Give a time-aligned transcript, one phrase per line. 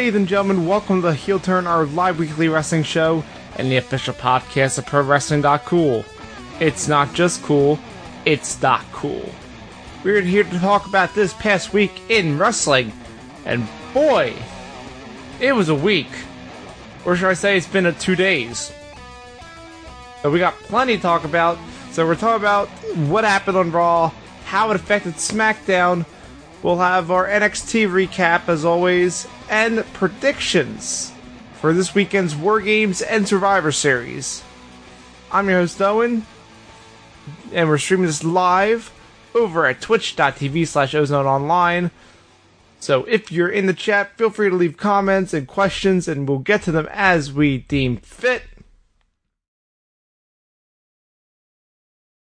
[0.00, 3.22] ladies and gentlemen, welcome to the Heel Turn, our live weekly wrestling show
[3.56, 6.06] and the official podcast of ProWrestling.cool.
[6.58, 7.78] It's not just cool,
[8.24, 9.28] it's not cool.
[10.02, 12.94] We're here to talk about this past week in wrestling,
[13.44, 14.34] and boy,
[15.38, 16.08] it was a week.
[17.04, 18.72] Or should I say, it's been a two days.
[20.22, 21.58] So we got plenty to talk about.
[21.90, 24.12] So we're talking about what happened on Raw,
[24.46, 26.06] how it affected SmackDown.
[26.62, 31.10] We'll have our NXT recap as always, and predictions
[31.54, 34.42] for this weekend's War Games and Survivor Series.
[35.32, 36.26] I'm your host Owen,
[37.54, 38.92] and we're streaming this live
[39.34, 41.92] over at twitch.tv slash ozone online.
[42.78, 46.40] So if you're in the chat, feel free to leave comments and questions, and we'll
[46.40, 48.42] get to them as we deem fit.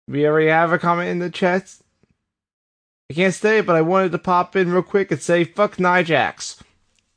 [0.07, 1.75] We already have a comment in the chat.
[3.09, 6.03] I can't stay, but I wanted to pop in real quick and say fuck Nia
[6.03, 6.63] Jax.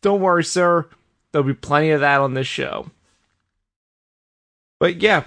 [0.00, 0.88] Don't worry, sir.
[1.30, 2.90] There'll be plenty of that on this show.
[4.80, 5.24] But yeah,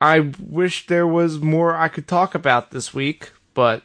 [0.00, 3.82] I wish there was more I could talk about this week, but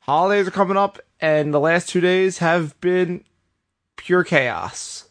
[0.00, 3.24] holidays are coming up, and the last two days have been
[3.96, 5.08] pure chaos.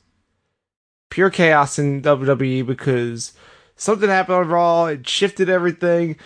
[1.10, 3.34] Pure chaos in WWE because
[3.76, 6.18] something happened on Raw, it shifted everything.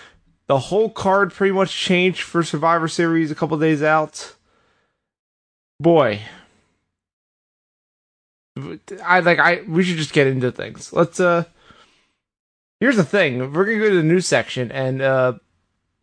[0.47, 4.35] The whole card pretty much changed for Survivor Series a couple days out.
[5.79, 6.21] Boy,
[9.03, 10.93] I like I we should just get into things.
[10.93, 11.45] Let's uh
[12.79, 13.39] Here's the thing.
[13.53, 15.33] We're going to go to the news section and uh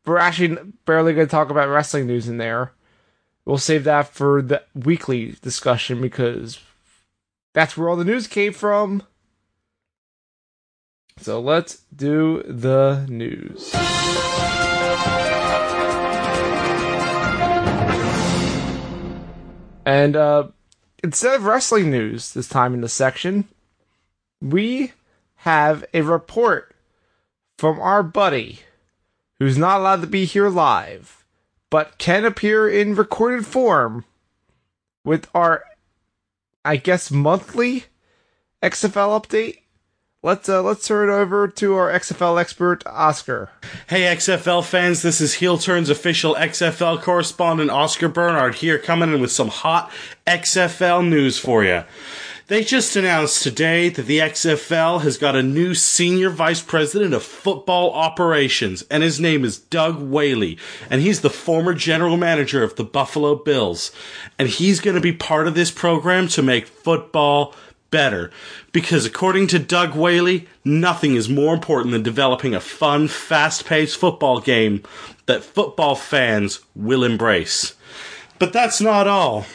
[0.05, 2.73] we're actually barely going to talk about wrestling news in there.
[3.45, 6.59] We'll save that for the weekly discussion because
[7.55, 9.05] that's where all the news came from.
[11.19, 13.73] So let's do the news.
[19.85, 20.49] And uh,
[21.03, 23.49] instead of wrestling news this time in the section,
[24.41, 24.93] we
[25.37, 26.75] have a report
[27.59, 28.61] from our buddy
[29.39, 31.25] who's not allowed to be here live,
[31.71, 34.05] but can appear in recorded form
[35.05, 35.65] with our,
[36.65, 37.85] I guess, monthly
[38.63, 39.62] XFL update.
[40.25, 43.51] Let's uh, let's turn it over to our XFL expert, Oscar.
[43.89, 49.21] Hey XFL fans, this is Heel Turn's official XFL correspondent Oscar Bernard here coming in
[49.21, 49.91] with some hot
[50.25, 51.83] XFL news for you.
[52.47, 57.25] They just announced today that the XFL has got a new senior vice president of
[57.25, 60.57] football operations, and his name is Doug Whaley,
[60.89, 63.91] and he's the former general manager of the Buffalo Bills.
[64.39, 67.57] And he's going to be part of this program to make football
[67.93, 68.33] better.
[68.73, 73.97] Because according to Doug Whaley, nothing is more important than developing a fun, fast paced
[73.97, 74.83] football game
[75.27, 77.75] that football fans will embrace.
[78.41, 79.47] But that's not all.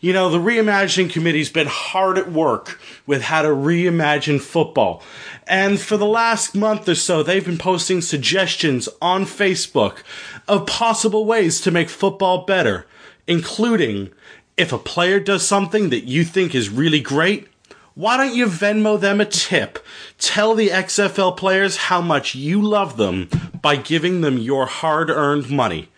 [0.00, 5.02] You know, the reimagining committee's been hard at work with how to reimagine football.
[5.46, 10.02] And for the last month or so, they've been posting suggestions on Facebook
[10.46, 12.86] of possible ways to make football better,
[13.26, 14.10] including
[14.56, 17.48] if a player does something that you think is really great,
[17.96, 19.78] why don't you Venmo them a tip?
[20.18, 23.30] Tell the XFL players how much you love them
[23.62, 25.88] by giving them your hard earned money.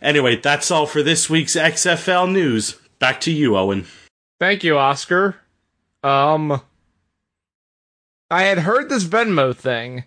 [0.00, 2.80] Anyway, that's all for this week's XFL news.
[2.98, 3.84] Back to you, Owen.
[4.40, 5.36] Thank you, Oscar.
[6.02, 6.62] Um,
[8.30, 10.04] I had heard this Venmo thing,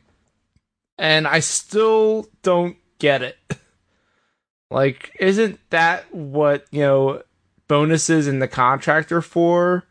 [0.98, 3.38] and I still don't get it.
[4.72, 7.22] like, isn't that what, you know,
[7.68, 9.86] bonuses in the contract are for?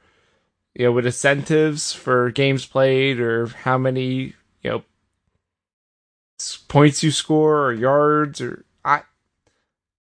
[0.75, 4.83] You know, with incentives for games played or how many, you know,
[6.69, 9.03] points you score or yards or I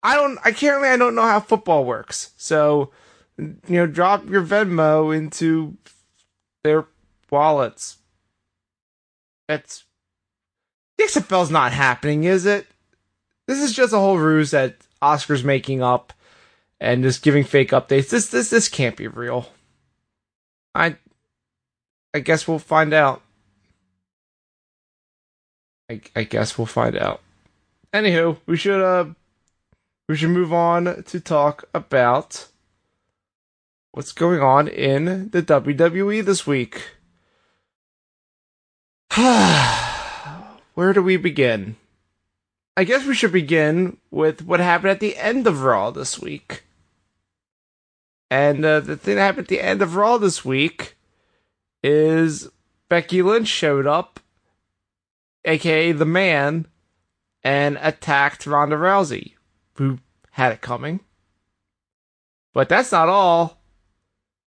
[0.03, 2.33] I don't I can't I don't know how football works.
[2.37, 2.91] So
[3.39, 5.77] you know, drop your Venmo into
[6.63, 6.87] their
[7.31, 7.99] wallets.
[9.49, 9.85] It's
[10.97, 12.67] the XFL's not happening, is it?
[13.47, 16.13] This is just a whole ruse that Oscar's making up
[16.81, 18.09] and just giving fake updates.
[18.11, 19.49] This this this can't be real.
[20.75, 20.97] I
[22.13, 23.23] I guess we'll find out.
[25.91, 27.21] I I guess we'll find out.
[27.93, 29.07] Anywho, we should uh
[30.09, 32.49] we should move on to talk about
[33.93, 36.97] what's going on in the WWE this week.
[40.75, 41.77] Where do we begin?
[42.77, 46.65] I guess we should begin with what happened at the end of Raw this week.
[48.35, 50.97] And uh, the thing that happened at the end of Raw this week
[51.85, 52.49] is
[52.89, 54.19] Becky Lynch showed up,
[55.45, 56.67] aka the man,
[57.45, 59.35] and attacked Ronda Rousey,
[59.77, 60.01] who
[60.33, 60.99] had it coming.
[62.53, 63.61] But that's not all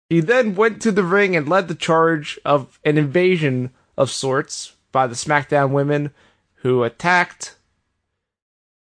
[0.08, 4.76] He then went to the ring and led the charge of an invasion of sorts
[4.92, 6.14] by the SmackDown women
[6.62, 7.56] who attacked.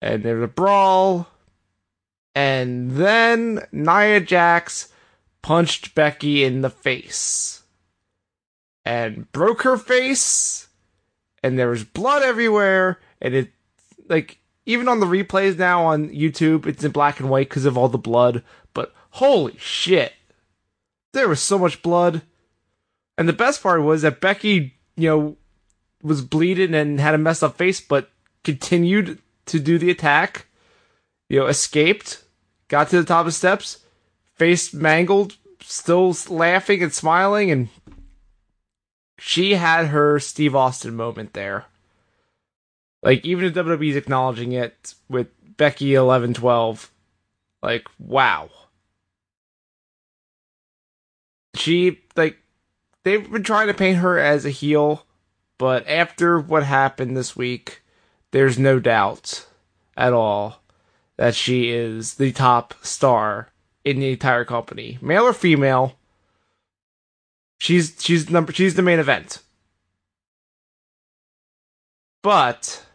[0.01, 1.27] And there was a brawl.
[2.37, 4.89] And then Nia Jax
[5.41, 7.63] punched Becky in the face
[8.85, 10.67] and broke her face.
[11.41, 12.99] And there was blood everywhere.
[13.19, 13.49] And it,
[14.07, 14.37] like,
[14.67, 17.89] even on the replays now on YouTube, it's in black and white because of all
[17.89, 18.43] the blood.
[18.75, 20.13] But holy shit,
[21.13, 22.21] there was so much blood.
[23.17, 25.37] And the best part was that Becky, you know,
[26.03, 28.11] was bleeding and had a messed up face, but
[28.43, 29.17] continued
[29.47, 30.45] to do the attack.
[31.29, 32.25] You know, escaped,
[32.67, 33.79] got to the top of steps,
[34.35, 37.69] face mangled, still laughing and smiling, and
[39.19, 41.65] she had her Steve Austin moment there.
[43.03, 45.27] Like, even if WWE's acknowledging it with
[45.57, 46.91] Becky eleven twelve,
[47.61, 48.49] like, wow.
[51.55, 52.37] She, like,
[53.03, 55.05] they've been trying to paint her as a heel,
[55.57, 57.81] but after what happened this week,
[58.31, 59.47] there's no doubt
[59.95, 60.61] at all
[61.17, 63.49] that she is the top star
[63.83, 65.97] in the entire company, male or female.
[67.59, 69.41] She's she's number she's the main event.
[72.21, 72.85] But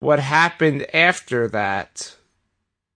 [0.00, 2.16] what happened after that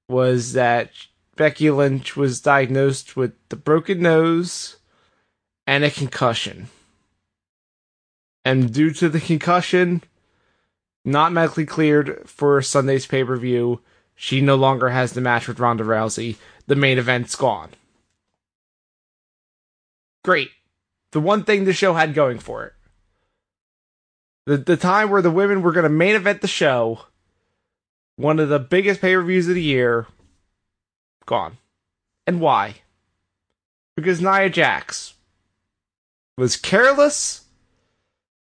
[0.08, 0.90] was that
[1.36, 4.76] Becky Lynch was diagnosed with the broken nose
[5.66, 6.68] and a concussion.
[8.44, 10.02] And due to the concussion,
[11.04, 13.80] not medically cleared for Sunday's pay per view,
[14.14, 16.36] she no longer has the match with Ronda Rousey.
[16.66, 17.70] The main event's gone.
[20.24, 20.50] Great.
[21.12, 22.72] The one thing the show had going for it.
[24.46, 27.00] The, the time where the women were going to main event the show,
[28.16, 30.06] one of the biggest pay per views of the year,
[31.24, 31.58] gone.
[32.26, 32.76] And why?
[33.96, 35.14] Because Nia Jax
[36.36, 37.44] was careless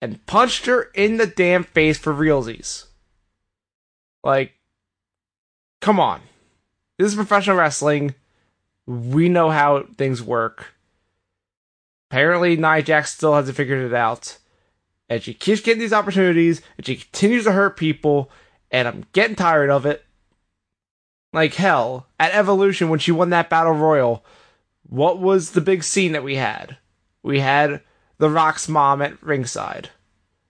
[0.02, 2.86] and punched her in the damn face for realsies.
[4.24, 4.54] Like,
[5.80, 6.22] come on.
[6.98, 8.16] This is professional wrestling.
[8.86, 10.74] We know how things work.
[12.10, 14.38] Apparently, Nia Jax still hasn't figured it out.
[15.08, 18.32] And she keeps getting these opportunities, and she continues to hurt people,
[18.70, 20.06] and I'm getting tired of it.
[21.34, 24.26] Like hell, at Evolution when she won that battle royal,
[24.84, 26.78] what was the big scene that we had?
[27.24, 27.82] We had
[28.22, 29.90] The Rock's mom at ringside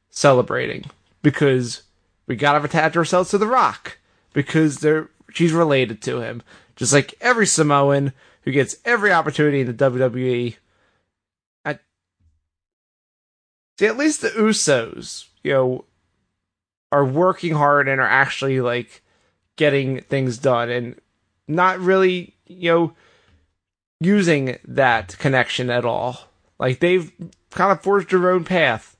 [0.09, 0.83] celebrating
[1.21, 1.83] because
[2.27, 3.97] we gotta attach ourselves to The Rock
[4.33, 6.43] because they're she's related to him,
[6.75, 10.57] just like every Samoan who gets every opportunity in the WWE.
[11.63, 11.79] I
[13.79, 15.85] see at least the Usos, you know,
[16.91, 19.01] are working hard and are actually like
[19.55, 20.99] getting things done and
[21.47, 22.93] not really, you know,
[24.01, 26.27] using that connection at all.
[26.59, 27.13] Like they've
[27.51, 28.97] kind of forged their own path.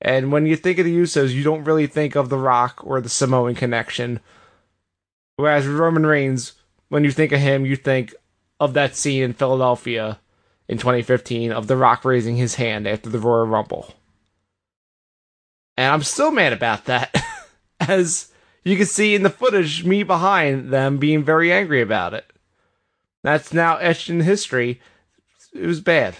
[0.00, 3.00] And when you think of the Usos, you don't really think of The Rock or
[3.00, 4.20] the Samoan connection.
[5.36, 6.54] Whereas Roman Reigns,
[6.88, 8.14] when you think of him, you think
[8.58, 10.18] of that scene in Philadelphia
[10.68, 13.94] in 2015 of The Rock raising his hand after the Royal Rumble.
[15.76, 17.14] And I'm still mad about that.
[17.80, 18.32] As
[18.64, 22.30] you can see in the footage, me behind them being very angry about it.
[23.22, 24.80] That's now etched in history.
[25.52, 26.16] It was bad.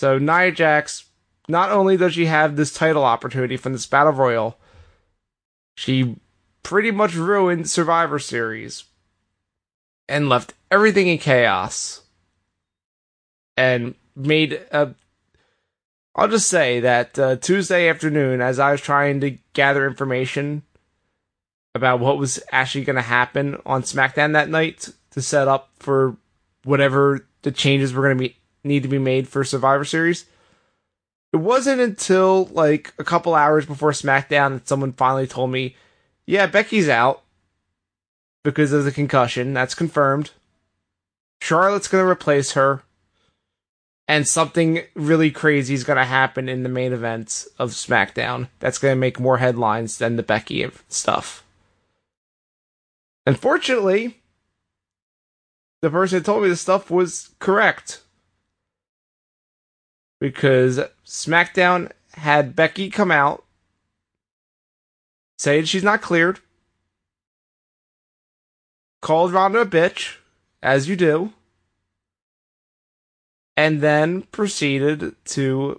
[0.00, 1.04] So Nia Jax,
[1.48, 4.58] not only does she have this title opportunity from this Battle Royal,
[5.76, 6.16] she
[6.62, 8.84] pretty much ruined Survivor Series
[10.08, 12.02] and left everything in chaos
[13.56, 14.94] and made a
[16.16, 20.62] I'll just say that uh, Tuesday afternoon, as I was trying to gather information
[21.74, 26.16] about what was actually going to happen on SmackDown that night to set up for
[26.62, 30.26] whatever the changes were going to be need to be made for Survivor Series,
[31.32, 35.76] it wasn't until like a couple hours before SmackDown that someone finally told me,
[36.26, 37.22] "Yeah, Becky's out
[38.42, 39.52] because of the concussion.
[39.52, 40.30] That's confirmed.
[41.40, 42.82] Charlotte's going to replace her."
[44.06, 48.78] and something really crazy is going to happen in the main event of SmackDown that's
[48.78, 51.42] going to make more headlines than the Becky stuff.
[53.26, 54.18] Unfortunately,
[55.80, 58.02] the person that told me this stuff was correct.
[60.24, 63.44] Because SmackDown had Becky come out,
[65.36, 66.40] saying she's not cleared,
[69.02, 70.16] called Ronda a bitch,
[70.62, 71.34] as you do
[73.54, 75.78] and then proceeded to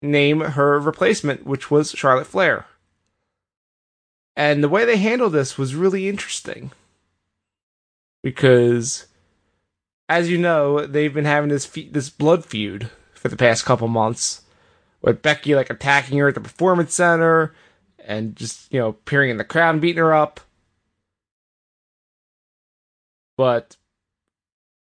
[0.00, 2.66] name her replacement, which was Charlotte Flair.
[4.36, 6.70] And the way they handled this was really interesting.
[8.22, 9.06] Because
[10.08, 12.88] as you know, they've been having this fe- this blood feud
[13.22, 14.42] for the past couple months,
[15.00, 17.54] with Becky like attacking her at the performance center
[18.04, 20.40] and just you know peering in the crowd and beating her up.
[23.36, 23.76] But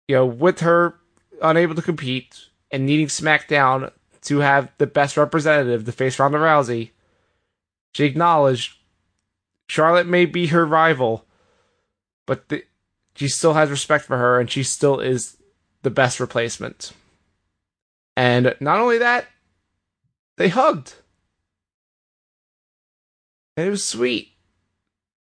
[0.06, 0.94] you know, with her
[1.42, 3.90] unable to compete and needing SmackDown
[4.22, 6.90] to have the best representative to face Ronda Rousey,
[7.92, 8.76] she acknowledged
[9.68, 11.26] Charlotte may be her rival,
[12.24, 12.62] but the,
[13.16, 15.38] she still has respect for her and she still is
[15.82, 16.92] the best replacement.
[18.18, 19.26] And not only that,
[20.38, 20.94] they hugged.
[23.56, 24.32] And it was sweet.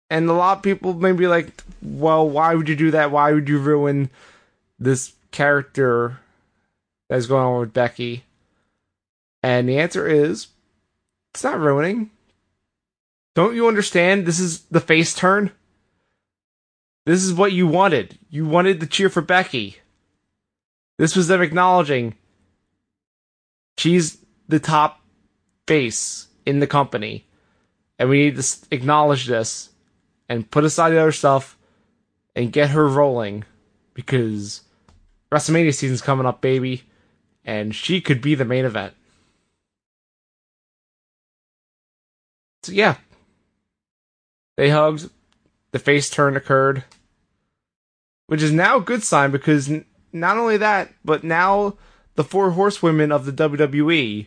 [0.09, 3.11] And a lot of people may be like, well, why would you do that?
[3.11, 4.11] Why would you ruin
[4.79, 6.21] this character
[7.09, 8.23] that's going on with Becky?
[9.43, 10.47] And the answer is,
[11.35, 12.11] it's not ruining.
[13.35, 14.25] Don't you understand?
[14.25, 15.51] This is the face turn.
[17.07, 18.21] This is what you wanted.
[18.31, 19.79] You wanted the cheer for Becky.
[20.97, 22.15] This was them acknowledging
[23.79, 24.19] she's
[24.49, 25.01] the top
[25.67, 27.27] face in the company.
[27.99, 29.71] And we need to acknowledge this
[30.29, 31.57] and put aside the other stuff
[32.37, 33.45] and get her rolling
[33.95, 34.63] because
[35.33, 36.85] WrestleMania season's coming up, baby,
[37.45, 38.95] and she could be the main event.
[42.63, 42.97] So yeah,
[44.57, 45.11] they hugged.
[45.73, 46.85] The face turn occurred,
[48.27, 49.71] which is now a good sign because
[50.13, 51.77] not only that, but now
[52.19, 54.27] the four horsewomen of the WWE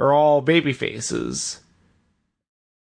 [0.00, 1.60] are all baby faces.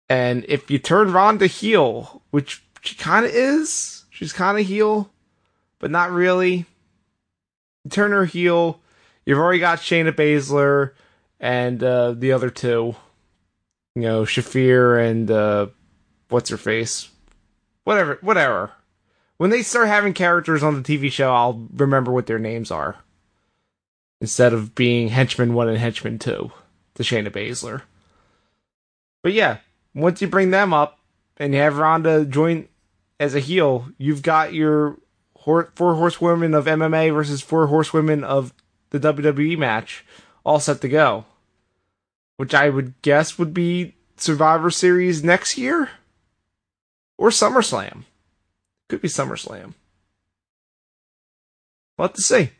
[0.10, 5.10] And if you turn Ronda heel, which she kind of is, she's kind of heel,
[5.80, 6.66] but not really.
[7.86, 8.82] You turn her heel,
[9.26, 10.92] you've already got Shayna Baszler
[11.40, 12.98] and uh, the other two.
[13.96, 15.68] You know, Shafir and uh,
[16.28, 17.08] what's her face?
[17.86, 18.74] Whatever, whatever.
[19.38, 22.98] When they start having characters on the TV show, I'll remember what their names are.
[24.24, 26.50] Instead of being Henchman 1 and Henchman 2
[26.96, 27.82] to Shayna Baszler.
[29.22, 29.58] But yeah,
[29.94, 30.98] once you bring them up
[31.36, 32.70] and you have Ronda join
[33.20, 34.98] as a heel, you've got your
[35.36, 38.54] four horsewomen of MMA versus four horsewomen of
[38.92, 40.06] the WWE match
[40.46, 41.26] all set to go.
[42.38, 45.90] Which I would guess would be Survivor Series next year?
[47.18, 48.04] Or SummerSlam.
[48.88, 49.74] Could be SummerSlam.
[51.98, 52.52] We'll have to see.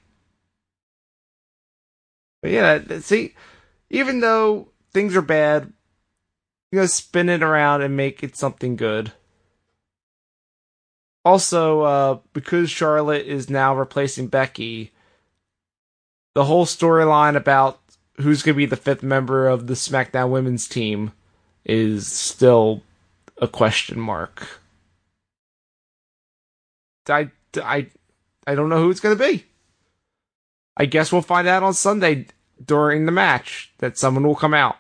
[2.44, 3.34] But yeah, see,
[3.90, 5.72] even though things are bad,
[6.74, 9.14] you know, spin it around and make it something good.
[11.24, 14.92] Also, uh, because Charlotte is now replacing Becky,
[16.36, 17.80] the whole storyline about
[18.18, 21.14] who's going to be the fifth member of the SmackDown women's team
[21.64, 22.84] is still
[23.38, 24.60] a question mark.
[27.08, 27.88] I, I,
[28.46, 29.46] I don't know who it's going to be.
[30.76, 32.28] I guess we'll find out on Sunday
[32.64, 34.78] during the match that someone will come out.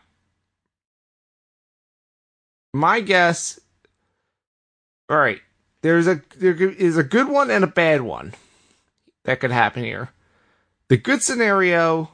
[2.73, 3.59] My guess.
[5.09, 5.41] All right,
[5.81, 8.33] there's a there is a good one and a bad one
[9.25, 10.09] that could happen here.
[10.87, 12.09] The good scenario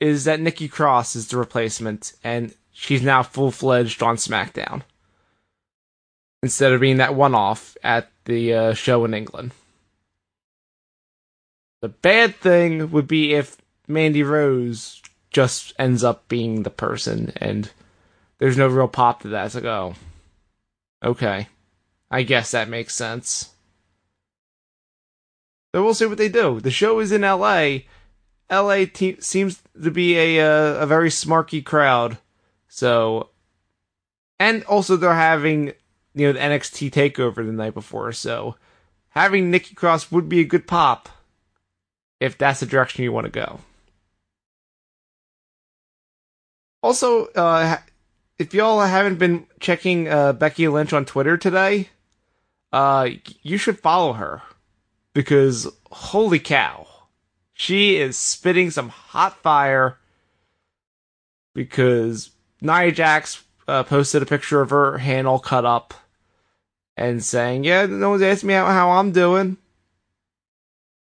[0.00, 4.82] is that Nikki Cross is the replacement, and she's now full fledged on SmackDown
[6.42, 9.52] instead of being that one off at the uh, show in England.
[11.80, 13.56] The bad thing would be if
[13.88, 17.70] Mandy Rose just ends up being the person and
[18.38, 19.52] there's no real pop to that.
[19.52, 19.94] to go.
[21.02, 21.48] oh, okay.
[22.10, 23.50] I guess that makes sense.
[25.72, 26.60] So we'll see what they do.
[26.60, 27.80] The show is in LA.
[28.50, 32.18] LA te- seems to be a uh, a very smarky crowd.
[32.66, 33.28] So
[34.40, 35.74] and also they're having
[36.14, 38.56] you know the NXT takeover the night before, so
[39.10, 41.08] having Nikki Cross would be a good pop
[42.20, 43.60] if that's the direction you want to go.
[46.82, 47.78] Also, uh,
[48.38, 51.88] if y'all haven't been checking uh, Becky Lynch on Twitter today,
[52.72, 53.08] uh,
[53.42, 54.42] you should follow her
[55.12, 56.86] because holy cow,
[57.52, 59.98] she is spitting some hot fire.
[61.52, 62.30] Because
[62.62, 65.92] Nia Jax uh, posted a picture of her hand all cut up
[66.96, 69.56] and saying, "Yeah, no one's asking me how, how I'm doing,"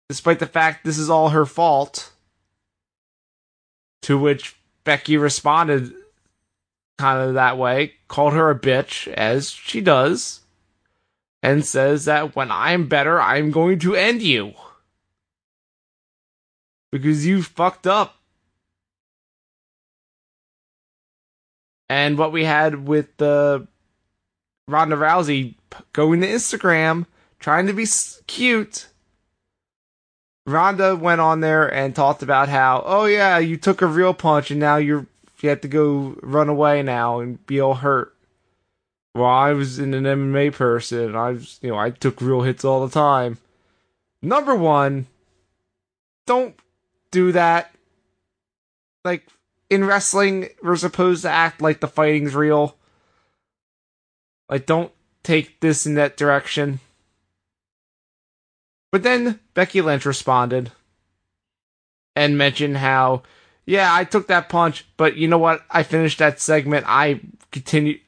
[0.09, 2.13] despite the fact this is all her fault.
[4.03, 5.93] To which Becky responded
[6.99, 10.41] kind of that way, called her a bitch, as she does,
[11.43, 14.55] and says that when I'm better, I'm going to end you.
[16.91, 18.17] Because you fucked up.
[21.89, 23.69] And what we had with the
[24.67, 25.55] Ronda Rousey
[25.93, 27.07] going to Instagram,
[27.39, 27.87] trying to be
[28.27, 28.89] cute,
[30.47, 34.50] Ronda went on there and talked about how, oh yeah, you took a real punch
[34.50, 35.07] and now you're
[35.43, 38.15] you have to go run away now and be all hurt.
[39.15, 41.15] Well, I was in an MMA person.
[41.15, 43.38] I was, you know, I took real hits all the time.
[44.23, 45.07] Number one,
[46.26, 46.55] don't
[47.11, 47.75] do that.
[49.05, 49.26] Like
[49.71, 52.76] in wrestling, we're supposed to act like the fighting's real.
[54.49, 56.81] Like, don't take this in that direction.
[58.93, 60.73] But then Becky Lynch responded
[62.14, 63.23] and mentioned how,
[63.66, 65.62] yeah, I took that punch, but you know what?
[65.71, 66.87] I finished that segment.
[66.88, 68.00] I continued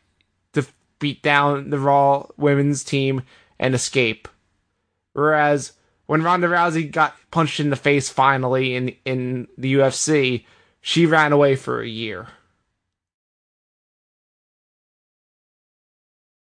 [0.54, 0.66] to
[0.98, 3.22] beat down the Raw women's team
[3.58, 4.28] and escape.
[5.12, 5.72] Whereas
[6.06, 10.44] when Ronda Rousey got punched in the face finally in, in the UFC,
[10.80, 12.28] she ran away for a year.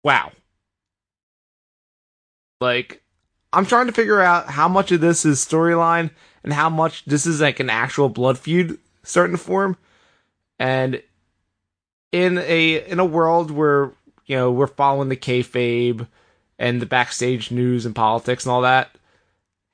[0.04, 0.32] Wow.
[2.60, 3.01] Like,
[3.52, 6.10] I'm trying to figure out how much of this is storyline
[6.42, 9.76] and how much this is like an actual blood feud starting to form.
[10.58, 11.02] And
[12.12, 13.90] in a in a world where
[14.26, 16.06] you know we're following the kayfabe
[16.58, 18.90] and the backstage news and politics and all that,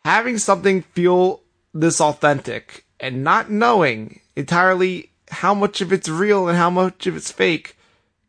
[0.04, 1.42] having something feel
[1.74, 7.16] this authentic and not knowing entirely how much of it's real and how much of
[7.16, 7.76] it's fake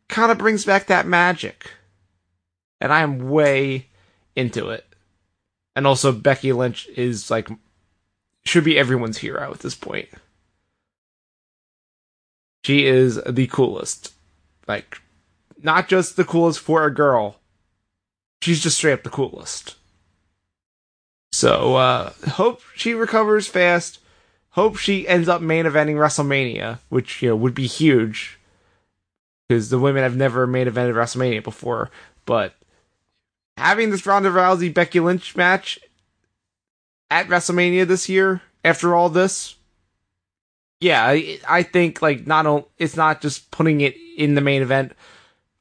[0.08, 1.70] kind of brings back that magic.
[2.80, 3.88] And I am way
[4.36, 4.89] into it.
[5.76, 7.48] And also, Becky Lynch is like,
[8.44, 10.08] should be everyone's hero at this point.
[12.64, 14.12] She is the coolest.
[14.66, 15.00] Like,
[15.62, 17.36] not just the coolest for a girl,
[18.42, 19.76] she's just straight up the coolest.
[21.32, 24.00] So, uh, hope she recovers fast
[24.50, 28.38] hope she ends up main eventing WrestleMania, which you know would be huge
[29.48, 31.90] because the women have never main evented WrestleMania before.
[32.26, 32.54] But
[33.60, 35.78] having this Ronda Rousey Becky Lynch match
[37.10, 39.56] at WrestleMania this year, after all this,
[40.80, 44.62] yeah, I, I think like not only it's not just putting it in the main
[44.62, 44.92] event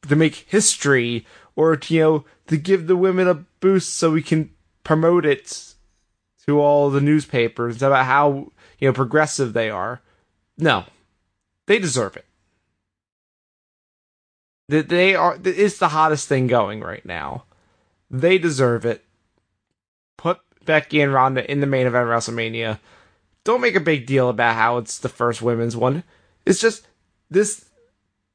[0.08, 4.24] to make history or to, you know to give the women a boost so we
[4.24, 4.50] can
[4.84, 5.76] promote it
[6.48, 10.02] to all the newspapers about how you know, progressive they are.
[10.58, 10.86] No,
[11.68, 12.26] they deserve it.
[14.70, 17.44] That they are, it's the hottest thing going right now.
[18.10, 19.04] They deserve it.
[20.18, 22.80] Put Becky and Ronda in the main event WrestleMania.
[23.44, 26.04] Don't make a big deal about how it's the first women's one.
[26.46, 26.88] It's just
[27.30, 27.66] this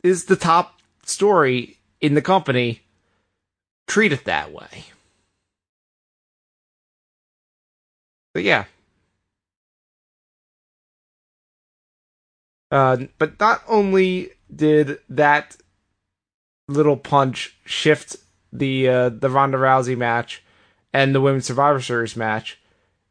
[0.03, 2.83] is the top story in the company.
[3.87, 4.85] Treat it that way.
[8.33, 8.65] But yeah,
[12.75, 15.57] Uh, but not only did that
[16.67, 18.17] little punch shift
[18.55, 20.43] the uh, the Ronda Rousey match
[20.93, 22.59] and the Women's Survivor Series match,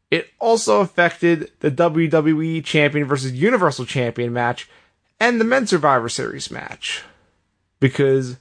[0.09, 4.69] it also affected the WWE Champion versus Universal Champion match
[5.19, 7.03] and the Men's Survivor Series match.
[7.79, 8.37] Because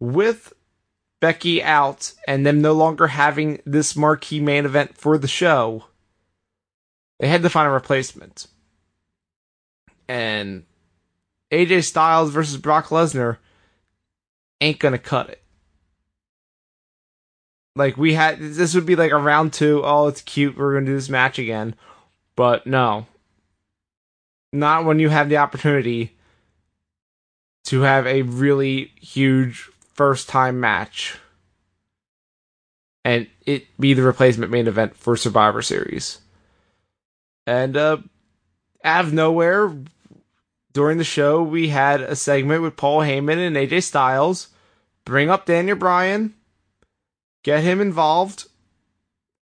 [0.00, 0.52] with
[1.20, 5.84] Becky out and them no longer having this marquee main event for the show,
[7.20, 8.46] they had to find a replacement
[10.08, 10.64] and
[11.50, 13.38] AJ Styles versus Brock Lesnar
[14.60, 15.42] ain't gonna cut it.
[17.76, 19.82] Like we had this would be like a round two.
[19.84, 20.56] Oh, it's cute.
[20.56, 21.74] We're gonna do this match again,
[22.36, 23.06] but no,
[24.52, 26.16] not when you have the opportunity
[27.64, 31.18] to have a really huge first time match
[33.04, 36.20] and it be the replacement main event for Survivor Series.
[37.46, 37.98] And uh
[38.84, 39.74] out of nowhere,
[40.74, 44.48] during the show, we had a segment with Paul Heyman and AJ Styles
[45.04, 46.34] bring up Daniel Bryan,
[47.44, 48.46] get him involved.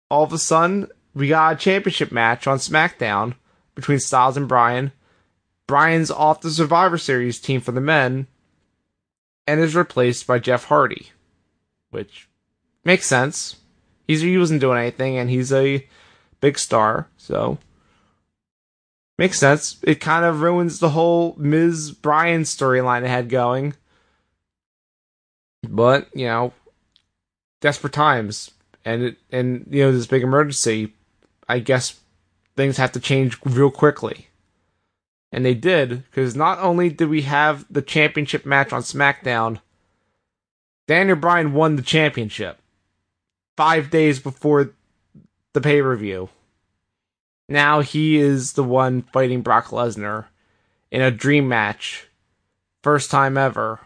[0.10, 3.36] All of a sudden, we got a championship match on SmackDown
[3.74, 4.92] between Styles and Bryan.
[5.68, 8.28] Bryan's off the Survivor Series team for the men
[9.48, 11.12] and is replaced by Jeff Hardy,
[11.92, 12.28] which
[12.84, 13.56] makes sense.
[14.06, 15.88] He's, he wasn't doing anything, and he's a
[16.42, 17.58] big star, so
[19.22, 19.78] Makes sense.
[19.84, 23.76] It kind of ruins the whole Miz Bryan storyline it had going.
[25.62, 26.54] But, you know,
[27.62, 28.52] desperate times
[28.84, 30.94] and it, and you know this big emergency,
[31.48, 32.00] I guess
[32.58, 34.28] things have to change real quickly.
[35.32, 39.62] And they did because not only did we have the championship match on SmackDown,
[40.88, 42.60] Daniel Bryan won the championship
[43.56, 44.74] 5 days before
[45.54, 46.28] the pay-per-view.
[47.48, 50.26] Now he is the one fighting Brock Lesnar
[50.92, 52.08] in a dream match.
[52.84, 53.80] First time ever.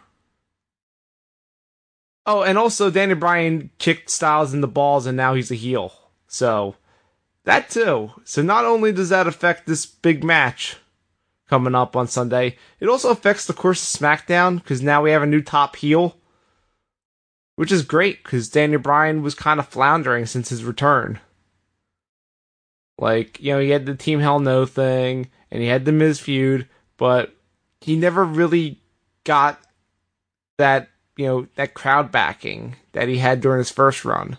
[2.25, 5.93] Oh, and also Daniel Bryan kicked Styles in the balls and now he's a heel.
[6.27, 6.75] So
[7.45, 8.11] That too.
[8.23, 10.77] So not only does that affect this big match
[11.47, 15.21] coming up on Sunday, it also affects the course of SmackDown because now we have
[15.21, 16.17] a new top heel,
[17.55, 21.19] which is great because Daniel Bryan was kind of floundering since his return.
[22.97, 26.19] Like, you know, he had the Team Hell No thing and he had the Miz
[26.19, 27.35] feud, but
[27.81, 28.81] he never really
[29.23, 29.59] got
[30.57, 34.38] that, you know, that crowd backing that he had during his first run.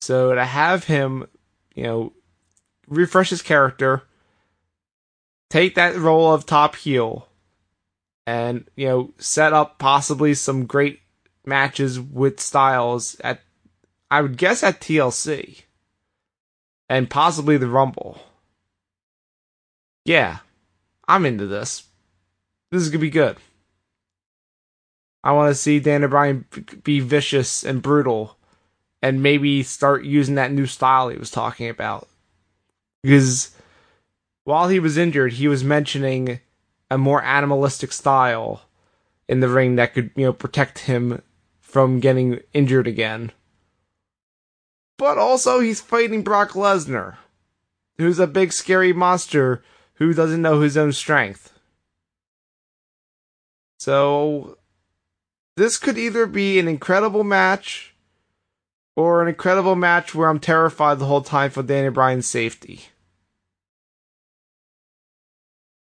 [0.00, 1.26] So to have him,
[1.74, 2.12] you know,
[2.86, 4.02] refresh his character,
[5.50, 7.28] take that role of top heel,
[8.26, 11.00] and, you know, set up possibly some great
[11.44, 13.40] matches with Styles at,
[14.10, 15.62] I would guess, at TLC
[16.88, 18.20] and possibly the Rumble.
[20.04, 20.38] Yeah,
[21.08, 21.84] I'm into this.
[22.70, 23.36] This is gonna be good.
[25.24, 26.44] I want to see Daniel Bryan
[26.84, 28.36] be vicious and brutal,
[29.00, 32.06] and maybe start using that new style he was talking about.
[33.02, 33.56] Because
[34.44, 36.40] while he was injured, he was mentioning
[36.90, 38.62] a more animalistic style
[39.26, 41.22] in the ring that could, you know, protect him
[41.58, 43.32] from getting injured again.
[44.98, 47.16] But also, he's fighting Brock Lesnar,
[47.96, 51.58] who's a big, scary monster who doesn't know his own strength.
[53.78, 54.58] So,
[55.56, 57.94] this could either be an incredible match
[58.96, 62.86] or an incredible match where I'm terrified the whole time for Daniel Bryan's safety.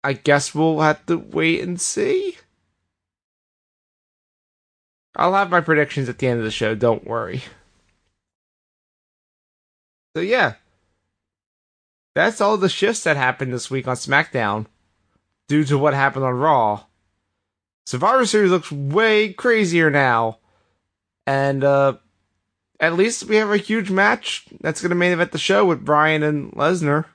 [0.05, 2.37] I guess we'll have to wait and see.
[5.15, 7.43] I'll have my predictions at the end of the show, don't worry.
[10.17, 10.55] So yeah,
[12.15, 14.67] that's all the shifts that happened this week on SmackDown
[15.49, 16.85] due to what happened on Raw.
[17.87, 20.39] Survivor Series looks way crazier now,
[21.27, 21.95] and uh,
[22.81, 25.85] at least we have a huge match that's going to main event the show with
[25.85, 27.07] Bryan and Lesnar.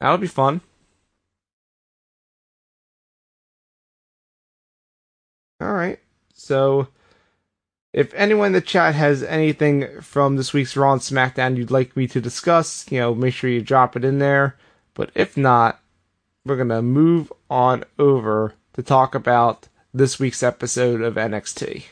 [0.00, 0.62] That'll be fun.
[5.60, 5.98] All right,
[6.32, 6.88] so
[7.92, 11.96] if anyone in the chat has anything from this week's Raw and SmackDown you'd like
[11.96, 14.56] me to discuss, you know, make sure you drop it in there.
[14.94, 15.80] But if not,
[16.44, 21.84] we're going to move on over to talk about this week's episode of NXT.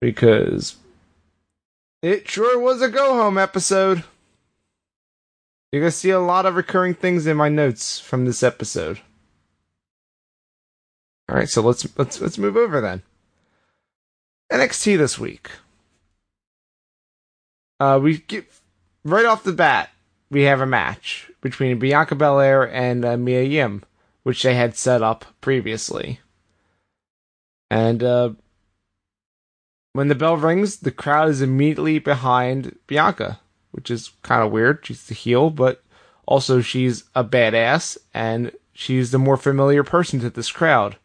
[0.00, 0.76] Because
[2.02, 4.02] it sure was a go home episode.
[5.70, 9.00] You're going to see a lot of recurring things in my notes from this episode.
[11.28, 13.02] All right, so let's let's let's move over then.
[14.50, 15.48] NXT this week.
[17.78, 18.50] Uh, we get
[19.04, 19.90] right off the bat,
[20.28, 23.84] we have a match between Bianca Belair and uh, Mia Yim,
[24.22, 26.20] which they had set up previously.
[27.70, 28.30] And uh,
[29.92, 34.84] when the bell rings, the crowd is immediately behind Bianca, which is kind of weird.
[34.84, 35.82] She's the heel, but
[36.26, 40.96] also she's a badass, and she's the more familiar person to this crowd.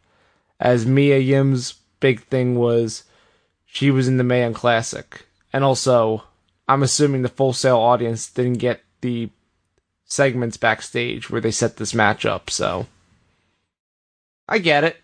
[0.58, 3.04] As Mia Yim's big thing was
[3.64, 5.26] she was in the Mae Young Classic.
[5.52, 6.24] And also,
[6.68, 9.30] I'm assuming the Full Sail audience didn't get the
[10.04, 12.86] segments backstage where they set this match up, so
[14.48, 14.96] I get it.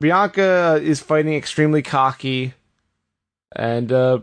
[0.00, 2.54] Bianca is fighting extremely cocky,
[3.54, 4.20] and uh,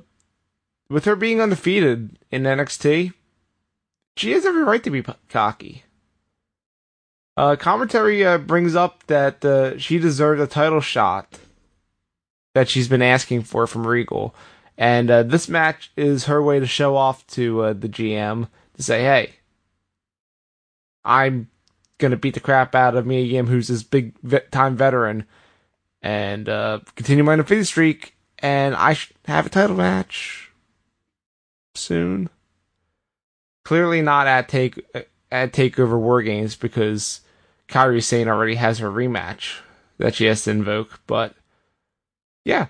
[0.89, 3.13] with her being undefeated in NXT,
[4.15, 5.83] she has every right to be cocky.
[7.37, 11.39] Uh, commentary uh, brings up that uh, she deserved a title shot
[12.53, 14.33] that she's been asking for from Regal.
[14.77, 18.83] And uh, this match is her way to show off to uh, the GM to
[18.83, 19.33] say, hey,
[21.03, 21.49] I'm
[21.97, 24.15] going to beat the crap out of Mia Yim, who's this big
[24.51, 25.25] time veteran,
[26.01, 28.15] and uh, continue my undefeated streak.
[28.39, 30.51] And I should have a title match
[31.73, 32.29] soon.
[33.63, 34.79] Clearly not at take
[35.31, 37.21] at Takeover War Games because
[37.67, 39.59] Kairi Sane already has her rematch
[39.97, 41.35] that she has to invoke, but
[42.43, 42.67] yeah,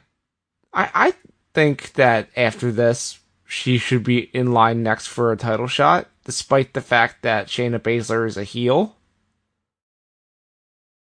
[0.74, 1.14] I I
[1.54, 6.74] think that after this, she should be in line next for a title shot, despite
[6.74, 8.96] the fact that Shayna Baszler is a heel.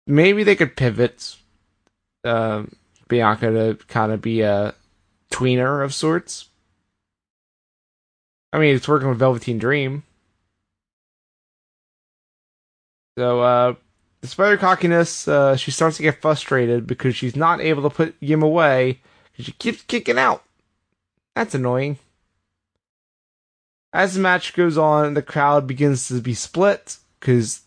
[0.06, 1.36] Maybe they could pivot
[2.24, 2.64] uh,
[3.08, 4.74] Bianca to kind of be a
[5.30, 6.48] tweener of sorts.
[8.52, 10.02] I mean, it's working with Velveteen Dream.
[13.16, 13.74] So, uh,
[14.22, 18.14] Despite her cockiness, uh, she starts to get frustrated because she's not able to put
[18.20, 19.00] Yim away
[19.32, 20.44] because she keeps kicking out.
[21.34, 21.98] That's annoying.
[23.92, 27.62] As the match goes on, the crowd begins to be split because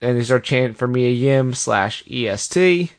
[0.00, 2.92] and they start chanting for Mia Yim slash EST,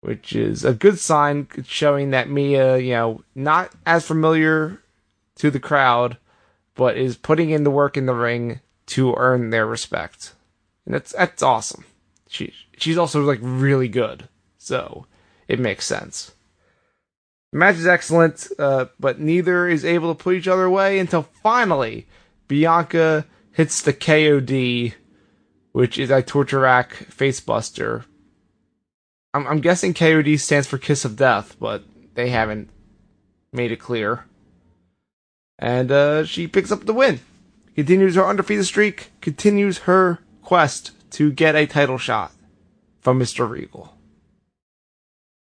[0.00, 4.82] which is a good sign showing that Mia, you know, not as familiar
[5.36, 6.18] to the crowd,
[6.74, 10.34] but is putting in the work in the ring to earn their respect.
[10.84, 11.84] And that's that's awesome.
[12.28, 14.28] She she's also like really good.
[14.58, 15.06] So
[15.48, 16.34] it makes sense.
[17.52, 21.28] The match is excellent, uh, but neither is able to put each other away until
[21.42, 22.06] finally
[22.48, 24.94] Bianca hits the KOD,
[25.74, 28.04] which is a torture rack facebuster
[29.34, 31.82] I'm, I'm guessing KOD stands for Kiss of Death, but
[32.14, 32.70] they haven't
[33.52, 34.26] made it clear.
[35.58, 37.20] And uh, she picks up the win.
[37.74, 39.10] Continues her undefeated streak.
[39.20, 42.32] Continues her quest to get a title shot
[43.00, 43.48] from Mr.
[43.48, 43.96] Regal.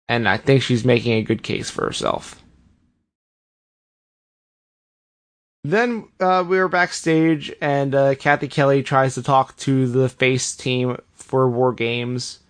[0.08, 2.41] And I think she's making a good case for herself.
[5.64, 10.56] Then uh, we were backstage, and uh, Cathy Kelley tries to talk to the face
[10.56, 12.40] team for War Games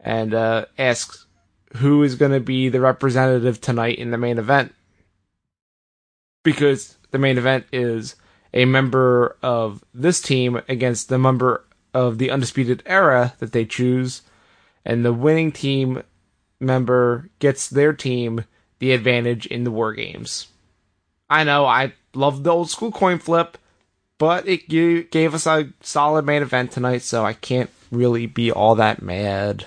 [0.00, 1.26] and uh, asks
[1.76, 4.74] who is going to be the representative tonight in the main event.
[6.42, 8.14] Because the main event is
[8.54, 14.22] a member of this team against the member of the Undisputed Era that they choose,
[14.84, 16.02] and the winning team
[16.58, 18.44] member gets their team
[18.78, 20.48] the advantage in the War Games.
[21.28, 23.58] I know, I love the old school coin flip,
[24.18, 28.74] but it gave us a solid main event tonight, so I can't really be all
[28.76, 29.66] that mad.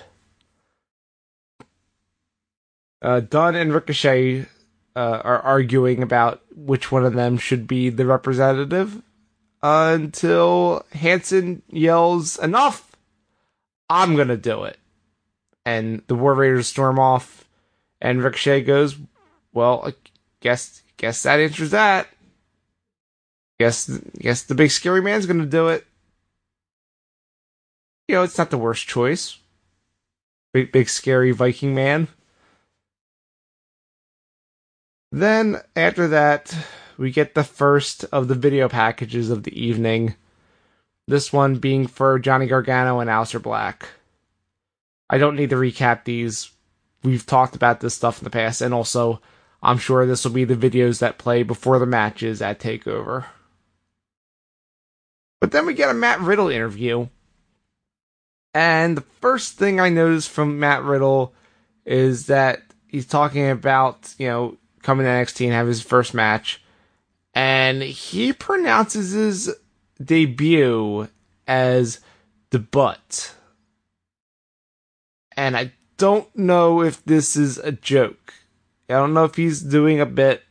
[3.01, 4.45] Uh, Dunne and Ricochet
[4.95, 9.01] uh, are arguing about which one of them should be the representative
[9.61, 12.95] until Hanson yells, Enough!
[13.89, 14.77] I'm gonna do it.
[15.65, 17.47] And the War Raiders storm off,
[18.01, 18.97] and Ricochet goes,
[19.53, 19.93] Well, I
[20.41, 22.07] guess, guess that answers that.
[23.59, 23.87] Guess,
[24.19, 25.87] guess the big scary man's gonna do it.
[28.07, 29.39] You know, it's not the worst choice.
[30.53, 32.07] Big, big scary Viking man.
[35.11, 36.55] Then after that,
[36.97, 40.15] we get the first of the video packages of the evening.
[41.07, 43.87] This one being for Johnny Gargano and Aleister Black.
[45.09, 46.51] I don't need to recap these.
[47.03, 49.21] We've talked about this stuff in the past, and also
[49.61, 53.25] I'm sure this will be the videos that play before the matches at TakeOver.
[55.41, 57.07] But then we get a Matt Riddle interview.
[58.53, 61.33] And the first thing I noticed from Matt Riddle
[61.85, 66.61] is that he's talking about, you know, coming to NXT and have his first match.
[67.33, 69.55] And he pronounces his
[70.03, 71.07] debut
[71.47, 71.99] as
[72.49, 73.35] the butt.
[75.37, 78.33] And I don't know if this is a joke.
[78.89, 80.43] I don't know if he's doing a bit,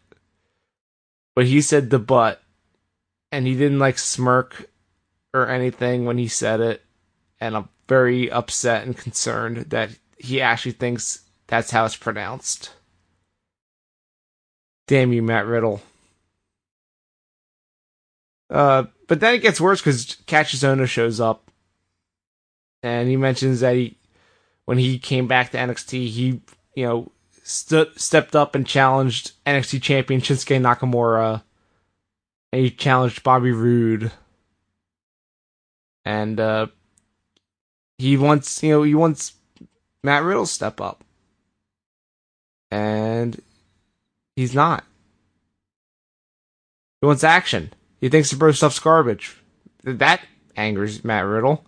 [1.34, 2.40] but he said the butt.
[3.30, 4.70] And he didn't like smirk
[5.34, 6.82] or anything when he said it.
[7.40, 12.70] And I'm very upset and concerned that he actually thinks that's how it's pronounced.
[14.86, 15.82] Damn you, Matt Riddle.
[18.50, 21.50] Uh, but then it gets worse because Ohno shows up,
[22.82, 23.98] and he mentions that he,
[24.64, 26.40] when he came back to NXT, he
[26.74, 27.12] you know
[27.48, 31.42] st- stepped up and challenged NXT champion Shinsuke Nakamura,
[32.52, 34.12] and he challenged Bobby Roode,
[36.04, 36.66] and uh,
[37.98, 39.34] he wants you know he wants
[40.02, 41.04] Matt Riddle step up,
[42.70, 43.40] and
[44.38, 44.84] He's not.
[47.00, 47.72] He wants action.
[48.00, 49.36] He thinks the bro stuff's garbage.
[49.82, 50.20] That
[50.56, 51.64] angers Matt Riddle.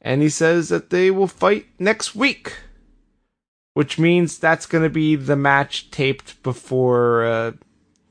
[0.00, 2.58] And he says that they will fight next week.
[3.76, 7.52] Which means that's going to be the match taped before, uh,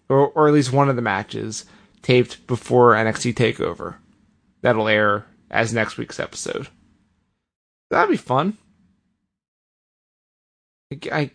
[0.07, 1.65] or, or at least one of the matches
[2.03, 3.95] taped before NXT TakeOver.
[4.61, 6.67] That'll air as next week's episode.
[7.89, 8.59] That'd be fun.
[10.93, 11.31] I, I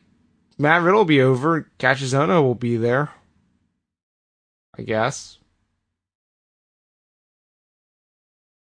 [0.58, 1.68] Matt Riddle will be over.
[1.80, 3.10] Ohno will be there.
[4.78, 5.38] I guess.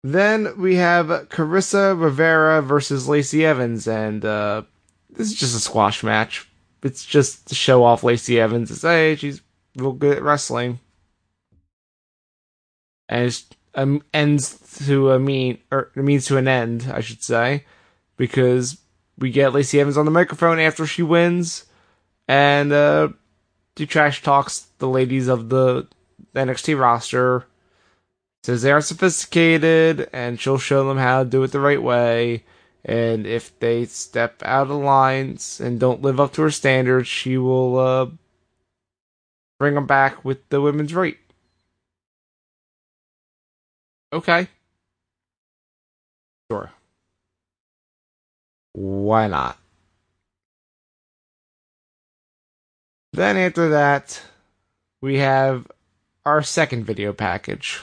[0.03, 4.63] Then we have Carissa Rivera versus Lacey Evans, and uh,
[5.13, 6.49] this is just a squash match.
[6.83, 9.43] It's just to show off Lacey Evans say hey, she's
[9.77, 10.81] real good at wrestling,
[13.09, 13.45] and it
[13.75, 17.65] um, ends to a mean or means to an end, I should say,
[18.17, 18.79] because
[19.19, 21.65] we get Lacey Evans on the microphone after she wins,
[22.27, 23.09] and uh,
[23.77, 25.87] she trash talks the ladies of the
[26.35, 27.47] NXT roster.
[28.43, 32.45] Says they are sophisticated, and she'll show them how to do it the right way.
[32.85, 37.37] And if they step out of lines and don't live up to her standards, she
[37.37, 38.07] will uh,
[39.59, 41.19] bring them back with the women's right.
[44.13, 44.49] Okay.
[46.51, 46.71] Sure.
[48.73, 49.59] Why not?
[53.13, 54.23] Then after that,
[55.01, 55.67] we have
[56.25, 57.81] our second video package.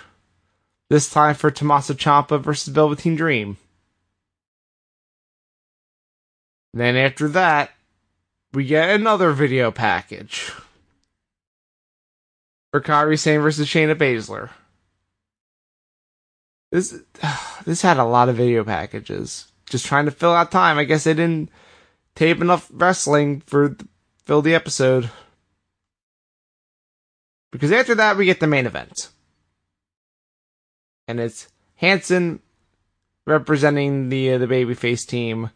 [0.90, 3.58] This time for Tommaso Ciampa versus Velveteen Dream.
[6.74, 7.72] Then after that,
[8.54, 10.52] we get another video package
[12.72, 14.50] for Kairi Sane versus Shayna Baszler.
[16.72, 17.00] This
[17.66, 19.52] this had a lot of video packages.
[19.70, 20.78] Just trying to fill out time.
[20.78, 21.50] I guess they didn't
[22.16, 23.76] tape enough wrestling for
[24.26, 25.10] fill the episode.
[27.52, 29.10] Because after that we get the main event.
[31.08, 32.42] And it's Hanson
[33.26, 35.52] representing the uh, the babyface team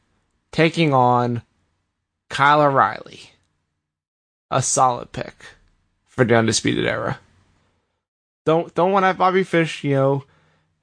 [0.51, 1.41] taking on
[2.29, 3.31] Kyle O'Reilly.
[4.49, 5.45] A solid pick
[6.05, 7.19] for the undisputed era.
[8.45, 10.25] Don't don't want to have Bobby Fish, you know,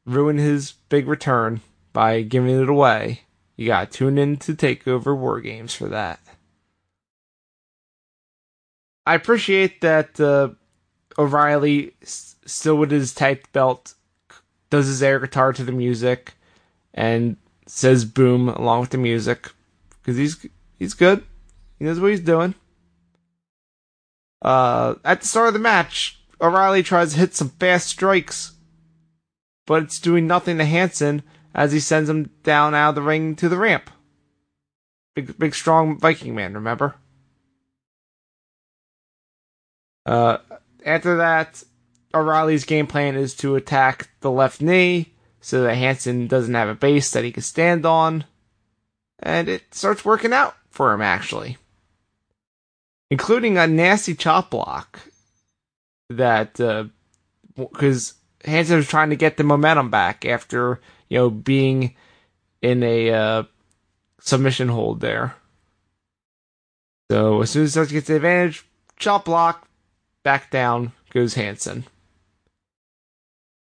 [0.07, 1.61] ruin his big return
[1.93, 3.23] by giving it away.
[3.57, 6.21] You gotta tune in to Takeover War Games for that.
[9.05, 10.51] I appreciate that uh,
[11.19, 13.95] O'Reilly, still with his tight belt,
[14.71, 16.35] does his air guitar to the music
[16.95, 19.51] and says boom along with the music
[20.09, 20.47] because he's
[20.79, 21.23] he's good.
[21.79, 22.55] He knows what he's doing.
[24.41, 28.53] Uh, at the start of the match, O'Reilly tries to hit some fast strikes,
[29.67, 31.23] but it's doing nothing to Hanson
[31.55, 33.91] as he sends him down out of the ring to the ramp.
[35.15, 36.95] Big, big, strong Viking man, remember?
[40.07, 40.39] Uh,
[40.87, 41.63] after that,
[42.15, 46.75] O'Reilly's game plan is to attack the left knee so that Hanson doesn't have a
[46.75, 48.25] base that he can stand on.
[49.21, 51.59] And it starts working out for him, actually
[53.11, 55.01] including a nasty chop block
[56.11, 56.55] that
[57.57, 61.95] because uh, Hanson was trying to get the momentum back after you know being
[62.63, 63.43] in a uh,
[64.21, 65.35] submission hold there.
[67.11, 69.67] So as soon as starts gets the advantage, chop block,
[70.23, 71.85] back down goes Hanson.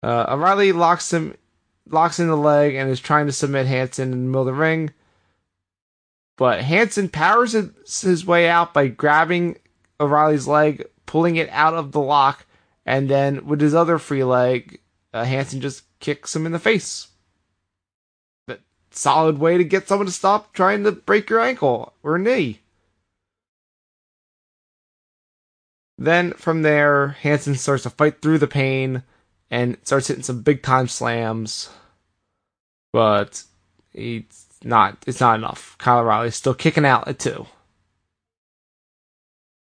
[0.01, 1.36] Uh, O'Reilly locks him,
[1.89, 4.53] locks in the leg, and is trying to submit Hanson in the middle of the
[4.53, 4.91] ring.
[6.38, 9.58] But Hanson powers his way out by grabbing
[10.00, 12.45] O'Reilly's leg, pulling it out of the lock,
[12.86, 14.80] and then with his other free leg,
[15.13, 17.08] uh, Hanson just kicks him in the face.
[18.48, 18.60] That
[18.91, 22.60] solid way to get someone to stop trying to break your ankle or knee.
[25.98, 29.04] Then from there, Hanson starts to fight through the pain
[29.50, 31.69] and starts hitting some big time slams.
[32.91, 33.43] But
[33.93, 35.78] he's not it's not enough.
[35.78, 37.45] Kyle O'Reilly's still kicking out at two.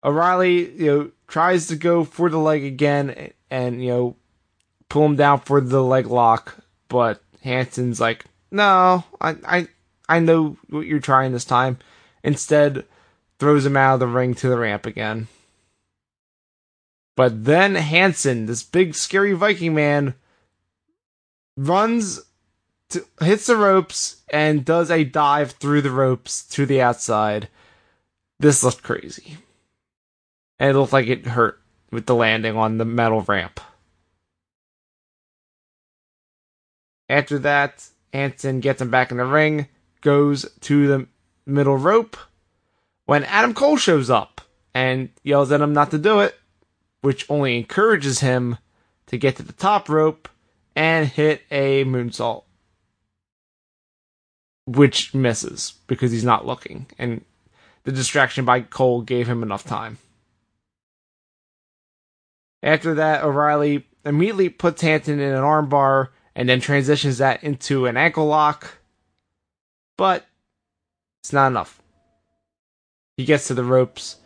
[0.04, 4.16] O'Reilly, you know, tries to go for the leg again and, you know,
[4.88, 6.56] pull him down for the leg lock,
[6.88, 9.68] but Hanson's like, no, I I
[10.08, 11.78] I know what you're trying this time.
[12.24, 12.84] Instead,
[13.38, 15.28] throws him out of the ring to the ramp again.
[17.16, 20.14] But then Hanson, this big scary Viking man,
[21.56, 22.20] runs
[23.20, 27.48] hits the ropes and does a dive through the ropes to the outside.
[28.38, 29.38] This looked crazy.
[30.58, 33.60] And it looked like it hurt with the landing on the metal ramp.
[37.08, 39.68] After that, Hanson gets him back in the ring,
[40.00, 41.06] goes to the
[41.44, 42.16] middle rope.
[43.04, 44.40] When Adam Cole shows up
[44.74, 46.38] and yells at him not to do it,
[47.02, 48.58] which only encourages him
[49.06, 50.28] to get to the top rope
[50.74, 52.44] and hit a moonsault
[54.66, 57.24] which misses because he's not looking, and
[57.84, 59.98] the distraction by Cole gave him enough time.
[62.62, 67.96] After that, O'Reilly immediately puts Hanson in an armbar and then transitions that into an
[67.96, 68.78] ankle lock,
[69.96, 70.26] but
[71.22, 71.80] it's not enough.
[73.16, 74.16] He gets to the ropes,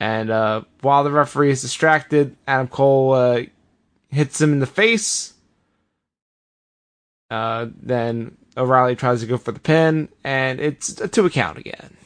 [0.00, 3.42] and uh, while the referee is distracted, Adam Cole uh,
[4.08, 5.34] hits him in the face.
[7.30, 11.96] Uh, then O'Reilly tries to go for the pin, and it's a two account again.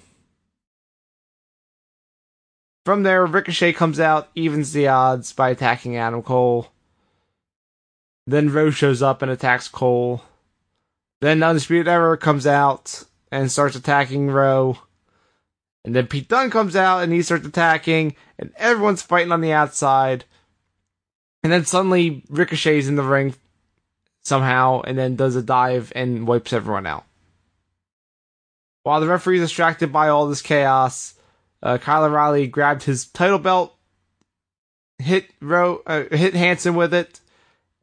[2.85, 6.69] From there, Ricochet comes out, evens the odds by attacking Adam Cole.
[8.29, 10.23] Then Rowe shows up and attacks Cole.
[11.21, 14.79] Then Undisputed Era comes out and starts attacking Rowe.
[15.85, 19.53] And then Pete Dunne comes out and he starts attacking, and everyone's fighting on the
[19.53, 20.25] outside.
[21.43, 23.35] And then suddenly Ricochet's in the ring
[24.27, 27.05] somehow and then does a dive and wipes everyone out.
[28.83, 31.15] While the referee is distracted by all this chaos,
[31.63, 33.75] uh, Kyle O'Reilly grabbed his title belt,
[34.99, 37.21] hit Ro- uh, hit Hanson with it,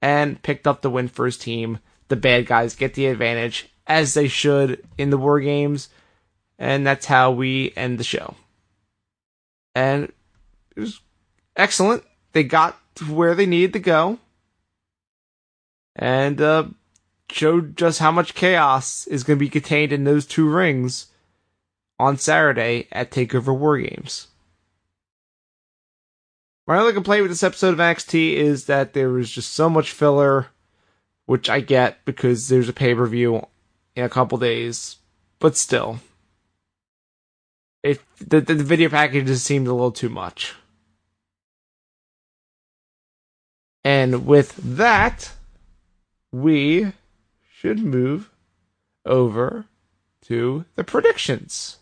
[0.02, 1.80] and picked up the win for his team.
[2.08, 5.90] The bad guys get the advantage, as they should in the War Games,
[6.60, 8.36] and that's how we end the show.
[9.76, 10.12] And
[10.76, 11.02] it was
[11.56, 12.04] excellent.
[12.34, 14.20] They got to where they needed to go,
[15.96, 16.66] and uh,
[17.30, 21.08] showed just how much chaos is going to be contained in those two rings
[22.00, 24.28] on Saturday at Takeover War Games.
[26.66, 29.92] My only complaint with this episode of NXT is that there was just so much
[29.92, 30.48] filler,
[31.26, 33.46] which I get because there's a pay per view
[33.96, 34.98] in a couple days,
[35.40, 36.00] but still,
[37.84, 40.56] it the, the video package just seemed a little too much.
[43.84, 45.34] And with that,
[46.34, 46.92] we
[47.48, 48.32] should move
[49.06, 49.66] over
[50.24, 51.78] to the predictions.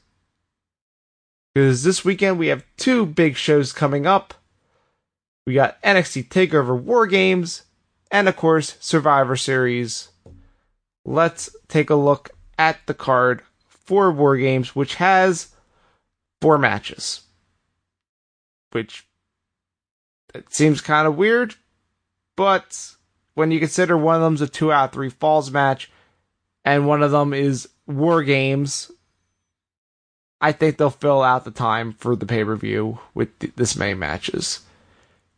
[1.53, 4.33] Because this weekend we have two big shows coming up.
[5.45, 7.63] We got NXT TakeOver War Games
[8.11, 10.09] and, of course, Survivor Series.
[11.05, 15.47] Let's take a look at the card for War Games, which has
[16.41, 17.21] four matches.
[18.71, 19.05] Which
[20.33, 21.55] it seems kind of weird,
[22.35, 22.95] but
[23.41, 25.89] when you consider one of them's a two out of three falls match
[26.63, 28.91] and one of them is War Games,
[30.39, 33.75] I think they'll fill out the time for the pay per view with th- this
[33.75, 34.59] many matches.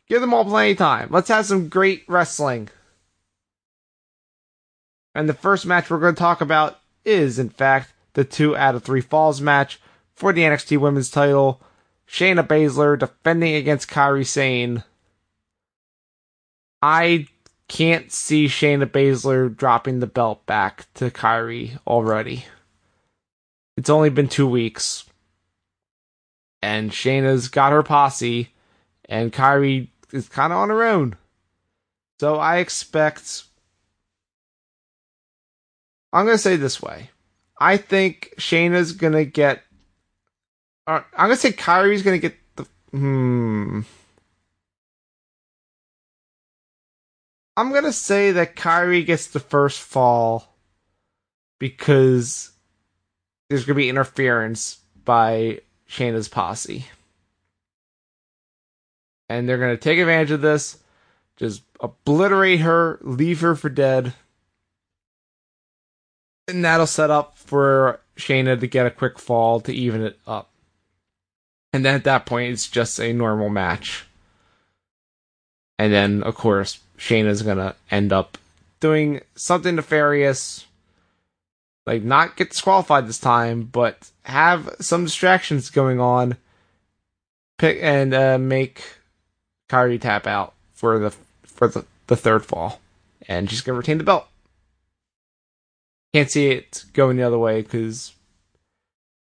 [0.10, 1.08] Give them all plenty of time.
[1.12, 2.68] Let's have some great wrestling.
[5.16, 8.76] And the first match we're going to talk about is, in fact, the two out
[8.76, 9.80] of three falls match
[10.14, 11.62] for the NXT Women's title.
[12.06, 14.84] Shayna Baszler defending against Kairi Sane.
[16.82, 17.28] I
[17.74, 22.46] can't see Shayna Baszler dropping the belt back to Kairi already.
[23.76, 25.06] It's only been two weeks.
[26.62, 28.54] And Shayna's got her posse,
[29.10, 31.16] and Kairi is kind of on her own.
[32.20, 33.46] So I expect.
[36.14, 37.10] I'm going to say this way.
[37.60, 39.64] I think Shayna's going to get.
[40.86, 42.68] Uh, I'm going to say Kairi's going to get the.
[42.92, 43.82] Hmm.
[47.56, 50.56] I'm going to say that Kairi gets the first fall
[51.60, 52.52] because
[53.50, 56.86] there's going to be interference by Shayna's posse
[59.30, 60.78] and they're going to take advantage of this,
[61.38, 64.14] just obliterate her, leave her for dead.
[66.48, 70.50] And that'll set up for Shayna to get a quick fall to even it up.
[71.72, 74.06] And then at that point, it's just a normal match.
[75.80, 78.38] And then, of course, Shayna's to end up
[78.80, 80.66] doing something nefarious.
[81.86, 86.38] Like, not get disqualified this time, but have some distractions going on.
[87.58, 88.84] Pick and uh, make
[89.70, 91.12] Kairi tap out for the
[91.44, 92.80] for the, the third fall,
[93.28, 94.28] and she's gonna retain the belt.
[96.14, 98.14] Can't see it going the other way because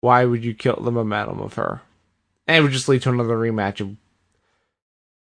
[0.00, 1.80] why would you kill the momentum of her?
[2.46, 3.96] And it would just lead to another rematch.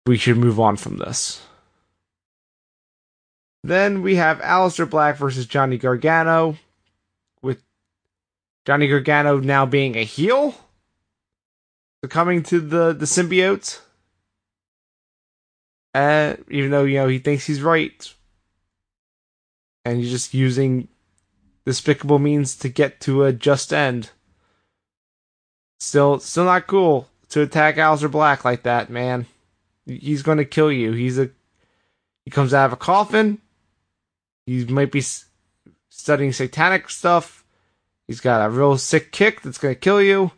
[0.06, 1.42] We should move on from this.
[3.62, 6.56] Then we have Aleister Black versus Johnny Gargano,
[7.42, 7.62] with
[8.64, 10.54] Johnny Gargano now being a heel,
[12.08, 13.80] coming to the the symbiote.
[15.94, 18.14] Uh, even though, you know, he thinks he's right.
[19.84, 20.88] And he's just using
[21.64, 24.10] despicable means to get to a just end.
[25.80, 29.26] Still, still not cool to attack Aleister Black like that, man.
[29.86, 30.92] He's going to kill you.
[30.92, 31.30] He's a,
[32.24, 33.38] he comes out of a coffin.
[34.50, 35.04] He might be
[35.90, 37.44] studying satanic stuff.
[38.08, 40.32] He's got a real sick kick that's going to kill you.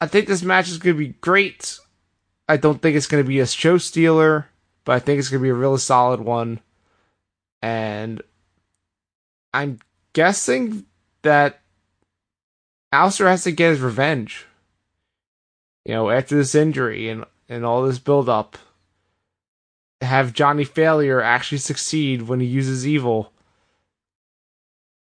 [0.00, 1.76] I think this match is going to be great.
[2.48, 4.46] I don't think it's going to be a show stealer,
[4.84, 6.60] but I think it's going to be a really solid one.
[7.60, 8.22] And
[9.52, 9.80] I'm
[10.12, 10.86] guessing
[11.22, 11.62] that
[12.92, 14.46] Aleister has to get his revenge.
[15.84, 18.56] You know, after this injury and, and all this build up,
[20.04, 23.32] have Johnny Failure actually succeed when he uses evil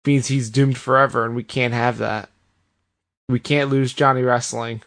[0.07, 2.29] means he's doomed forever, and we can't have that.
[3.29, 4.83] We can't lose Johnny Wrestling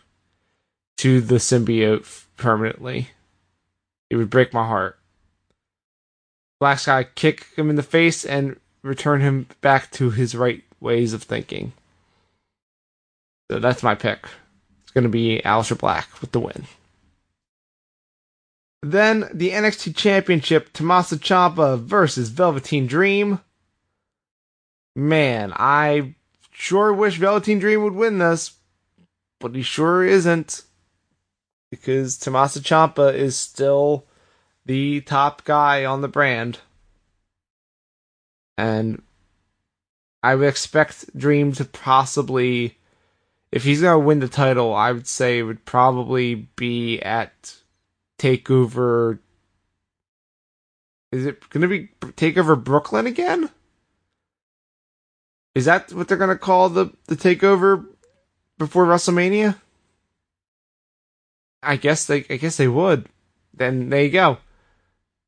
[0.97, 3.09] to the symbiote permanently.
[4.09, 4.97] It would break my heart.
[6.59, 11.13] Black Sky kick him in the face and return him back to his right ways
[11.13, 11.73] of thinking.
[13.49, 14.25] So that's my pick.
[14.83, 16.65] It's going to be Aleister Black with the win.
[18.83, 23.39] Then the NXT Championship, Tommaso Ciampa versus Velveteen Dream.
[24.95, 26.15] Man, I
[26.51, 28.53] sure wish Velveteen Dream would win this,
[29.39, 30.63] but he sure isn't
[31.71, 34.05] because Tommaso Ciampa is still
[34.65, 36.59] the top guy on the brand.
[38.57, 39.01] And
[40.23, 42.77] I would expect Dream to possibly,
[43.51, 47.55] if he's gonna win the title, I would say it would probably be at
[48.19, 49.19] Takeover.
[51.11, 53.49] Is it gonna be Takeover Brooklyn again?
[55.55, 57.85] Is that what they're gonna call the the Takeover
[58.57, 59.55] before WrestleMania?
[61.63, 63.09] I guess they I guess they would.
[63.53, 64.37] Then there you go.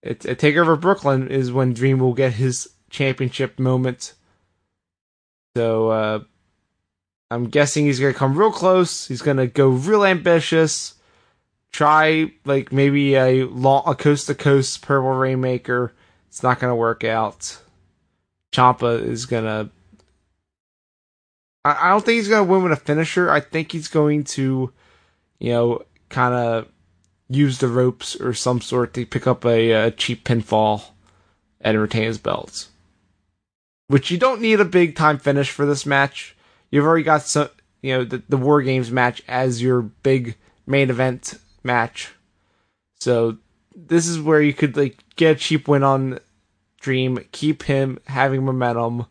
[0.01, 4.13] It's a Takeover Brooklyn is when Dream will get his championship moment.
[5.55, 6.19] So uh
[7.31, 9.07] I'm guessing he's gonna come real close.
[9.07, 10.95] He's gonna go real ambitious.
[11.71, 15.93] Try like maybe a a coast to coast purple rainmaker.
[16.27, 17.57] It's not gonna work out.
[18.51, 19.69] Ciampa is gonna.
[21.63, 23.29] I, I don't think he's gonna win with a finisher.
[23.29, 24.71] I think he's going to,
[25.39, 26.67] you know, kind of
[27.29, 30.83] use the ropes or some sort to pick up a, a cheap pinfall
[31.61, 32.69] and retain his belts.
[33.87, 36.35] Which you don't need a big time finish for this match
[36.71, 37.49] you've already got some,
[37.81, 42.13] you know, the, the War Games match as your big main event match.
[42.99, 43.37] So
[43.75, 46.19] this is where you could like get a cheap win on
[46.81, 49.05] Dream, keep him having momentum,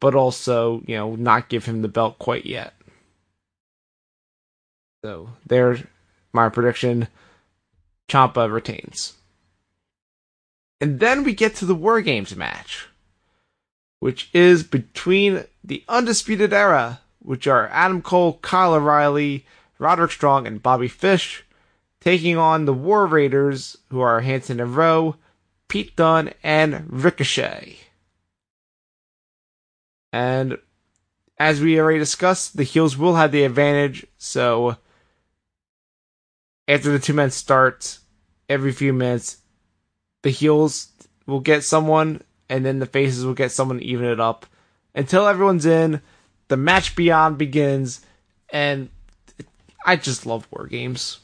[0.00, 2.74] but also, you know, not give him the belt quite yet.
[5.04, 5.82] So there's
[6.32, 7.06] my prediction.
[8.08, 9.14] Ciampa retains.
[10.80, 12.88] And then we get to the War Games match
[14.00, 19.44] which is between the Undisputed Era, which are Adam Cole, Kyle O'Reilly,
[19.78, 21.44] Roderick Strong, and Bobby Fish,
[22.00, 25.16] taking on the War Raiders, who are Hanson and Rowe,
[25.68, 27.78] Pete Dunne, and Ricochet.
[30.12, 30.58] And
[31.38, 34.76] as we already discussed, the heels will have the advantage, so
[36.66, 37.98] after the two men start,
[38.48, 39.38] every few minutes,
[40.22, 40.88] the heels
[41.26, 44.46] will get someone and then the faces will get someone to even it up
[44.94, 46.00] until everyone's in.
[46.48, 48.04] The match beyond begins,
[48.50, 48.88] and
[49.84, 51.20] I just love war games.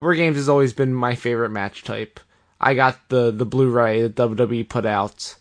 [0.00, 2.20] War games has always been my favorite match type.
[2.60, 5.36] I got the the Blu-ray that WWE put out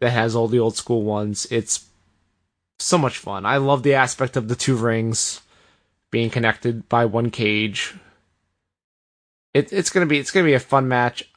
[0.00, 1.46] that has all the old school ones.
[1.50, 1.86] It's
[2.78, 3.46] so much fun.
[3.46, 5.40] I love the aspect of the two rings
[6.10, 7.94] being connected by one cage.
[9.54, 11.28] It, it's gonna be it's gonna be a fun match.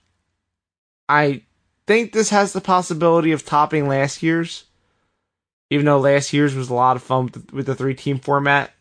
[1.07, 1.43] I
[1.87, 4.65] think this has the possibility of topping last year's,
[5.69, 8.19] even though last year's was a lot of fun with the, with the three team
[8.19, 8.71] format.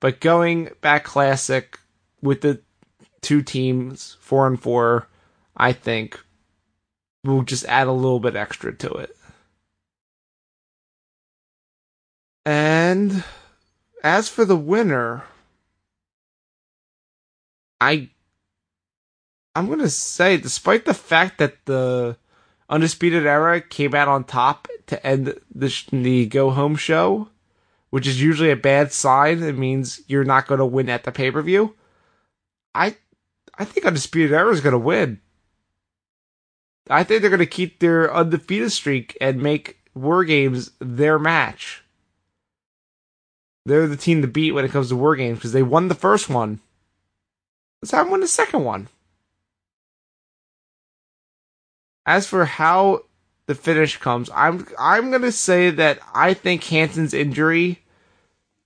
[0.00, 1.78] But going back classic
[2.22, 2.60] with the
[3.28, 5.06] two teams, four and four,
[5.54, 6.18] I think
[7.22, 9.14] we'll just add a little bit extra to it.
[12.46, 13.22] And
[14.02, 15.24] as for the winner,
[17.82, 18.08] I
[19.54, 22.16] I'm going to say despite the fact that the
[22.70, 27.28] Undisputed Era came out on top to end the, the go home show,
[27.90, 29.42] which is usually a bad sign.
[29.42, 31.74] It means you're not going to win at the pay per view.
[32.74, 32.96] I
[33.58, 35.20] I think Undisputed Era is going to win.
[36.88, 41.82] I think they're going to keep their undefeated streak and make War Games their match.
[43.66, 45.94] They're the team to beat when it comes to War Games because they won the
[45.94, 46.60] first one.
[47.82, 48.88] Let's have them win the second one.
[52.06, 53.02] As for how
[53.46, 57.82] the finish comes, I'm I'm gonna say that I think Hanson's injury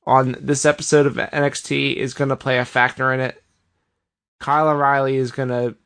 [0.06, 3.41] on this episode of NXT is gonna play a factor in it.
[4.42, 5.76] Kyle O'Reilly is gonna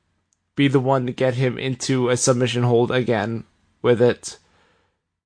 [0.54, 3.44] be the one to get him into a submission hold again
[3.82, 4.38] with it.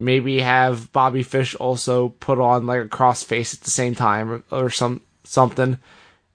[0.01, 4.43] Maybe have Bobby Fish also put on like a cross face at the same time
[4.51, 5.79] or some something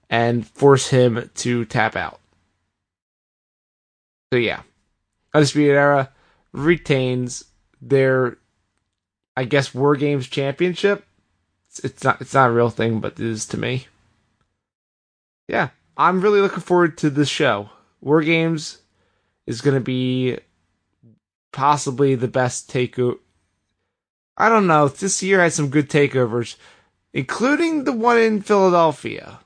[0.08, 2.18] and force him to tap out.
[4.32, 4.62] So yeah.
[5.34, 6.10] Undisputed Era
[6.52, 7.44] retains
[7.82, 8.38] their,
[9.36, 11.04] I guess, War Games championship.
[11.68, 13.86] It's, it's not it's not a real thing, but it is to me.
[15.46, 17.70] Yeah, I'm really looking forward to this show.
[18.00, 18.78] War Games
[19.46, 20.38] is going to be
[21.52, 23.18] possibly the best takeover.
[24.36, 24.88] I don't know.
[24.88, 26.56] This year had some good takeovers,
[27.14, 29.40] including the one in Philadelphia.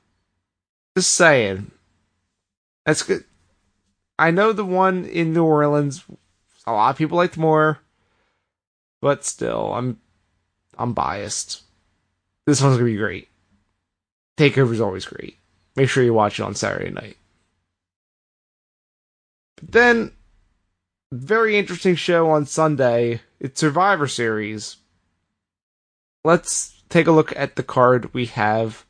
[0.97, 1.71] Just saying.
[2.85, 3.25] That's good.
[4.19, 6.05] I know the one in New Orleans,
[6.67, 7.79] a lot of people liked more,
[9.01, 10.01] but still, I'm
[10.77, 11.63] I'm biased.
[12.47, 13.29] This one's gonna be great.
[14.37, 15.37] Takeover's always great.
[15.77, 17.17] Make sure you watch it on Saturday night.
[19.57, 20.13] But then,
[21.13, 23.21] very interesting show on Sunday.
[23.39, 24.77] It's Survivor Series.
[26.25, 28.85] Let's take a look at the card we have,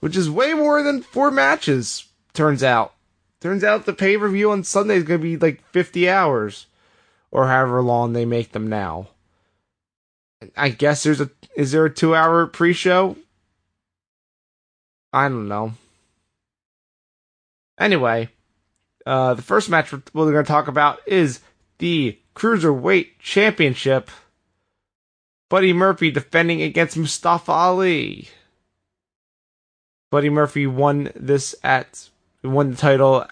[0.00, 2.06] which is way more than four matches.
[2.34, 2.92] Turns out.
[3.40, 6.66] Turns out the pay per view on Sunday is going to be like 50 hours
[7.30, 9.08] or however long they make them now.
[10.56, 13.16] I guess there's a is there a 2 hour pre-show?
[15.12, 15.72] I don't know.
[17.78, 18.30] Anyway,
[19.04, 20.00] uh, the first match we're
[20.32, 21.40] going to talk about is
[21.78, 24.10] the Cruiserweight Championship.
[25.48, 28.28] Buddy Murphy defending against Mustafa Ali.
[30.10, 32.08] Buddy Murphy won this at
[32.42, 33.26] won the title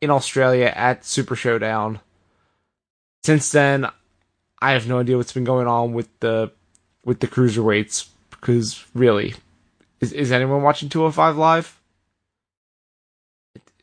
[0.00, 2.00] in Australia at Super Showdown.
[3.24, 3.86] Since then,
[4.60, 6.52] I have no idea what's been going on with the
[7.04, 9.34] with the cruiserweights because really,
[10.00, 11.80] is is anyone watching 205 live?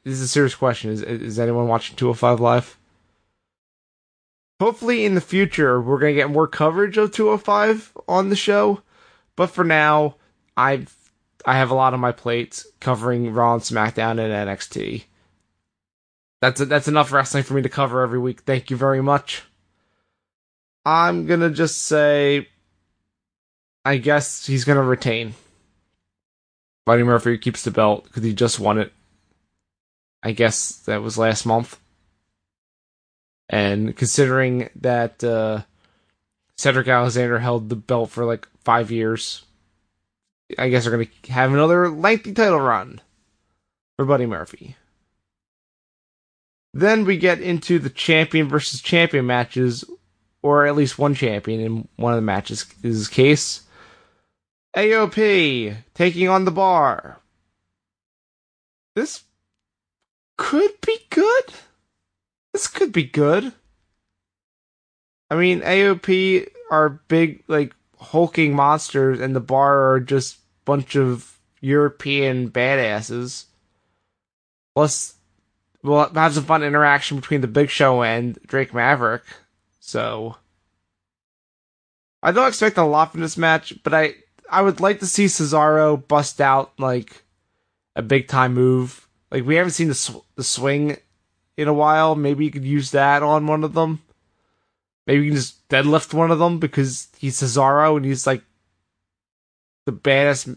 [0.03, 0.91] This is a serious question.
[0.91, 2.77] Is is anyone watching 205 live?
[4.59, 8.81] Hopefully, in the future, we're gonna get more coverage of 205 on the show.
[9.35, 10.15] But for now,
[10.57, 10.95] I've
[11.45, 15.05] I have a lot on my plate covering Raw and SmackDown and NXT.
[16.41, 18.41] That's that's enough wrestling for me to cover every week.
[18.41, 19.43] Thank you very much.
[20.83, 22.47] I'm gonna just say,
[23.85, 25.35] I guess he's gonna retain.
[26.85, 28.91] Buddy Murphy keeps the belt because he just won it.
[30.23, 31.79] I guess that was last month.
[33.49, 35.63] And considering that uh,
[36.57, 39.43] Cedric Alexander held the belt for like five years,
[40.57, 43.01] I guess they're going to have another lengthy title run
[43.97, 44.75] for Buddy Murphy.
[46.73, 49.83] Then we get into the champion versus champion matches,
[50.41, 53.63] or at least one champion in one of the matches is case.
[54.75, 57.19] AOP taking on the bar.
[58.95, 59.23] This
[60.41, 61.53] could be good.
[62.51, 63.53] This could be good.
[65.29, 71.37] I mean, AOP are big, like, hulking monsters, and the bar are just bunch of
[71.59, 73.45] European badasses.
[74.73, 75.13] Plus,
[75.83, 79.23] we'll have some fun interaction between the Big Show and Drake Maverick.
[79.79, 80.37] So,
[82.23, 84.15] I don't expect a lot from this match, but I
[84.49, 87.23] I would like to see Cesaro bust out like
[87.95, 89.07] a big time move.
[89.31, 90.97] Like we haven't seen the sw- the swing
[91.57, 92.15] in a while.
[92.15, 94.01] Maybe you could use that on one of them.
[95.07, 98.43] Maybe you can just deadlift one of them because he's Cesaro and he's like
[99.85, 100.49] the baddest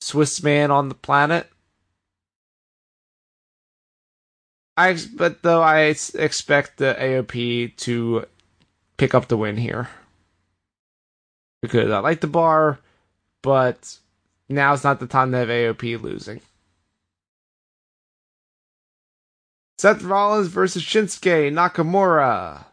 [0.00, 1.50] Swiss man on the planet.
[4.76, 8.26] I but though I expect the AOP to
[8.96, 9.88] pick up the win here
[11.62, 12.80] because I like the bar,
[13.42, 13.98] but
[14.48, 16.40] now now's not the time to have AOP losing.
[19.78, 22.66] Seth Rollins versus Shinsuke Nakamura.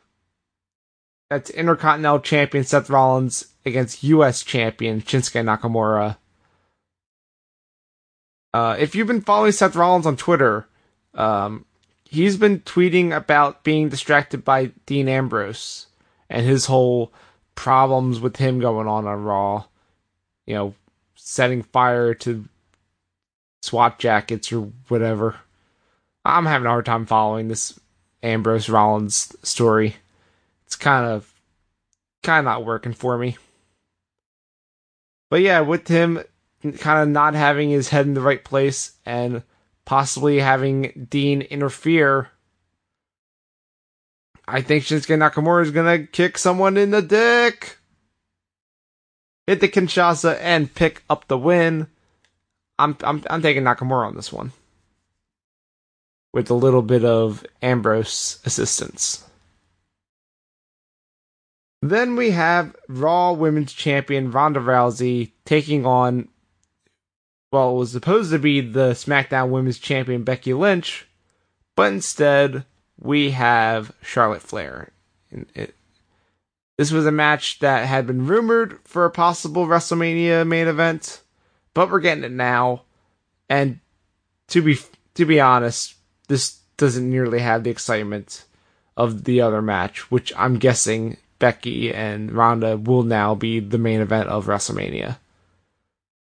[1.30, 4.44] That's Intercontinental Champion Seth Rollins against U.S.
[4.44, 6.18] Champion Shinsuke Nakamura.
[8.54, 10.68] Uh, if you've been following Seth Rollins on Twitter,
[11.14, 11.66] um,
[12.06, 15.88] he's been tweeting about being distracted by Dean Ambrose
[16.30, 17.14] and his whole
[17.56, 19.66] problems with him going on on Raw.
[20.46, 20.74] You know,
[21.16, 22.46] setting fire to
[23.62, 25.38] SWAT jackets or whatever.
[26.24, 27.80] I'm having a hard time following this
[28.22, 29.96] Ambrose Rollins story.
[30.66, 31.34] It's kind of
[32.24, 33.38] kind of not working for me.
[35.30, 36.24] But yeah, with him
[36.78, 39.44] kind of not having his head in the right place and
[39.86, 42.30] possibly having Dean interfere,
[44.48, 47.80] I think Shinsuke Nakamura is gonna kick someone in the dick,
[49.48, 51.88] hit the Kinshasa, and pick up the win.
[52.78, 54.52] I'm I'm I'm taking Nakamura on this one
[56.34, 59.26] with a little bit of Ambrose assistance.
[61.82, 66.28] Then we have Raw Women's Champion Ronda Rousey taking on,
[67.52, 71.08] well, it was supposed to be the SmackDown Women's Champion Becky Lynch,
[71.76, 72.66] but instead
[73.00, 74.92] we have Charlotte Flair.
[75.32, 75.74] It,
[76.78, 81.22] this was a match that had been rumored for a possible WrestleMania main event,
[81.74, 82.84] but we're getting it now.
[83.50, 83.80] And
[84.48, 84.80] to be
[85.16, 85.96] to be honest,
[86.32, 88.46] this doesn't nearly have the excitement
[88.96, 94.00] of the other match, which I'm guessing Becky and Ronda will now be the main
[94.00, 95.18] event of WrestleMania.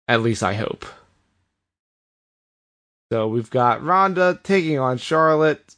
[0.07, 0.85] At least I hope.
[3.11, 5.75] So we've got Ronda taking on Charlotte.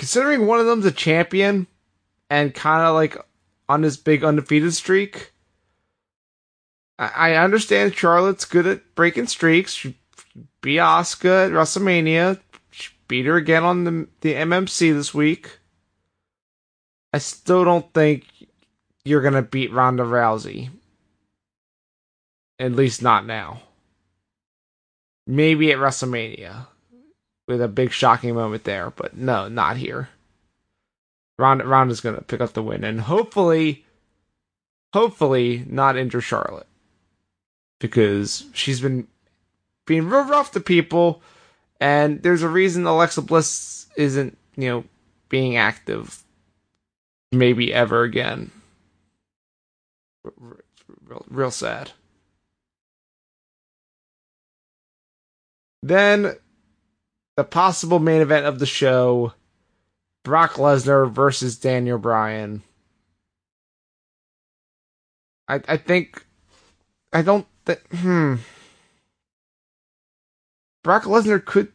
[0.00, 1.68] Considering one of them's a champion
[2.28, 3.16] and kind of like
[3.68, 5.32] on this big undefeated streak,
[6.98, 9.72] I understand Charlotte's good at breaking streaks.
[9.72, 9.96] She
[10.60, 12.40] beat Asuka at WrestleMania.
[13.08, 15.58] Beat her again on the the MMC this week.
[17.12, 18.26] I still don't think
[19.04, 20.68] you're gonna beat Ronda Rousey.
[22.58, 23.62] At least not now.
[25.26, 26.66] Maybe at WrestleMania.
[27.46, 30.10] With a big shocking moment there, but no, not here.
[31.38, 33.86] Ronda Ronda's gonna pick up the win and hopefully
[34.92, 36.66] hopefully not injure Charlotte.
[37.78, 39.06] Because she's been
[39.86, 41.22] being real rough to people,
[41.80, 44.84] and there's a reason Alexa Bliss isn't, you know,
[45.28, 46.24] being active
[47.32, 48.50] maybe ever again.
[51.06, 51.92] Real, real sad.
[55.82, 56.34] Then
[57.36, 59.32] the possible main event of the show
[60.24, 62.62] Brock Lesnar versus Daniel Bryan.
[65.46, 66.26] I I think
[67.12, 68.36] I don't think hmm
[70.88, 71.70] Brock Lesnar could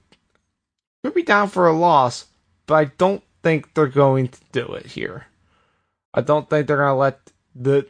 [1.04, 2.26] could be down for a loss,
[2.66, 5.28] but I don't think they're going to do it here.
[6.16, 7.20] I don't think they're gonna let
[7.54, 7.86] the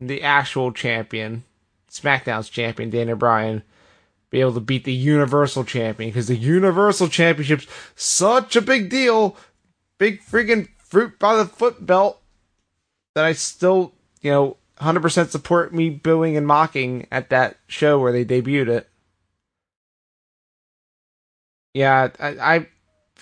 [0.00, 1.44] the actual champion,
[1.90, 3.62] SmackDown's champion, Daniel Bryan,
[4.28, 9.38] be able to beat the Universal Champion because the Universal Championship's such a big deal,
[9.96, 12.20] big freaking fruit by the foot belt
[13.14, 18.12] that I still, you know, 100% support me booing and mocking at that show where
[18.12, 18.90] they debuted it.
[21.74, 22.66] Yeah, I I,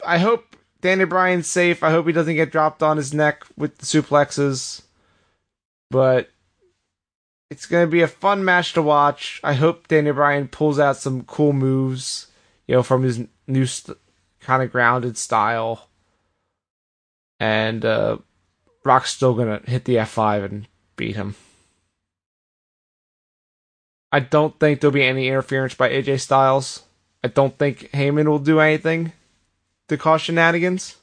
[0.06, 1.82] I hope Danny Bryan's safe.
[1.82, 4.82] I hope he doesn't get dropped on his neck with the suplexes.
[5.90, 6.30] But
[7.50, 9.40] it's going to be a fun match to watch.
[9.44, 12.26] I hope Danny Bryan pulls out some cool moves,
[12.66, 13.98] you know, from his new st-
[14.40, 15.88] kind of grounded style.
[17.38, 18.18] And uh,
[18.82, 21.34] Brock's still going to hit the F5 and beat him.
[24.10, 26.82] I don't think there'll be any interference by AJ Styles.
[27.24, 29.12] I don't think Heyman will do anything
[29.88, 30.96] to cause shenanigans.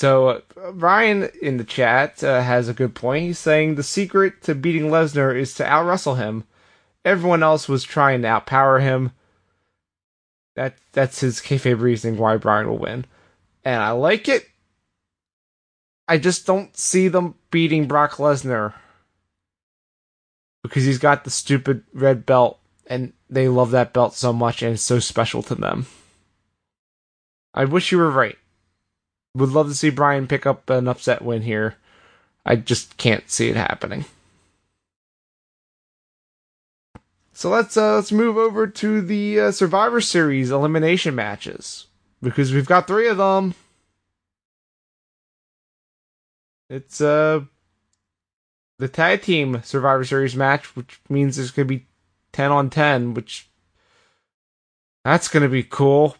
[0.00, 3.24] So uh, Ryan in the chat uh, has a good point.
[3.24, 6.44] He's saying the secret to beating Lesnar is to out wrestle him.
[7.04, 9.12] Everyone else was trying to outpower him.
[10.56, 13.04] That that's his kayfabe reasoning why Bryan will win,
[13.62, 14.48] and I like it.
[16.08, 18.74] I just don't see them beating Brock Lesnar
[20.62, 24.74] because he's got the stupid red belt and they love that belt so much and
[24.74, 25.86] it's so special to them.
[27.54, 28.38] I wish you were right.
[29.34, 31.76] Would love to see Bryan pick up an upset win here.
[32.44, 34.04] I just can't see it happening.
[37.32, 41.86] So let's uh, let's move over to the uh, Survivor Series elimination matches
[42.20, 43.54] because we've got three of them.
[46.68, 47.44] It's uh
[48.80, 51.86] the tag team Survivor Series match, which means there's gonna be
[52.32, 53.48] ten on ten, which
[55.04, 56.16] that's gonna be cool.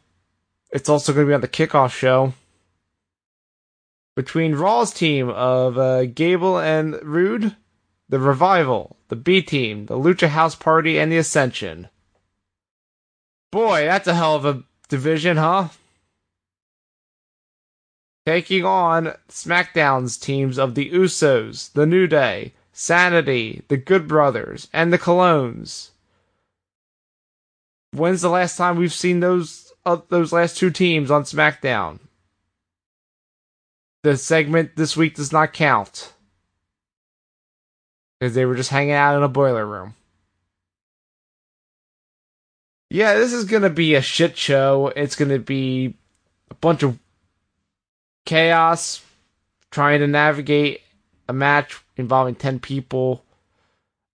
[0.71, 2.35] It's also gonna be on the kickoff show
[4.15, 7.57] between Raw's team of uh, Gable and Roode,
[8.09, 11.89] the Revival, the B team, the Lucha House Party, and the Ascension.
[13.51, 15.69] Boy, that's a hell of a division, huh?
[18.27, 24.93] Taking on SmackDown's teams of the Usos, the New Day, Sanity, the Good Brothers, and
[24.93, 25.91] the Colóns.
[27.93, 31.99] When's the last time we've seen those uh, those last two teams on SmackDown?
[34.03, 36.13] The segment this week does not count
[38.19, 39.95] because they were just hanging out in a boiler room.
[42.91, 44.93] Yeah, this is gonna be a shit show.
[44.95, 45.95] It's gonna be
[46.51, 46.99] a bunch of
[48.25, 49.03] chaos
[49.71, 50.81] trying to navigate
[51.29, 53.25] a match involving 10 people.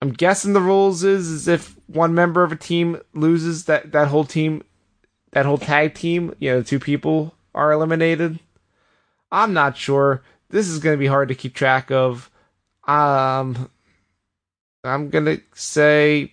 [0.01, 4.09] I'm guessing the rules is is if one member of a team loses that that
[4.09, 4.65] whole team
[5.33, 8.39] that whole tag team, you know, two people are eliminated.
[9.31, 10.23] I'm not sure.
[10.51, 12.31] This is going to be hard to keep track of.
[12.87, 13.71] Um
[14.85, 16.33] I'm going to say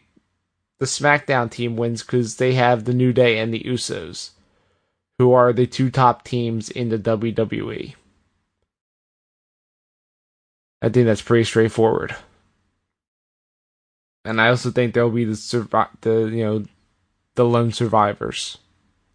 [0.79, 4.31] the SmackDown team wins cuz they have the New Day and the Usos
[5.19, 7.93] who are the two top teams in the WWE.
[10.81, 12.15] I think that's pretty straightforward.
[14.23, 16.65] And I also think there'll be the survi- the you know
[17.35, 18.57] the lone survivors,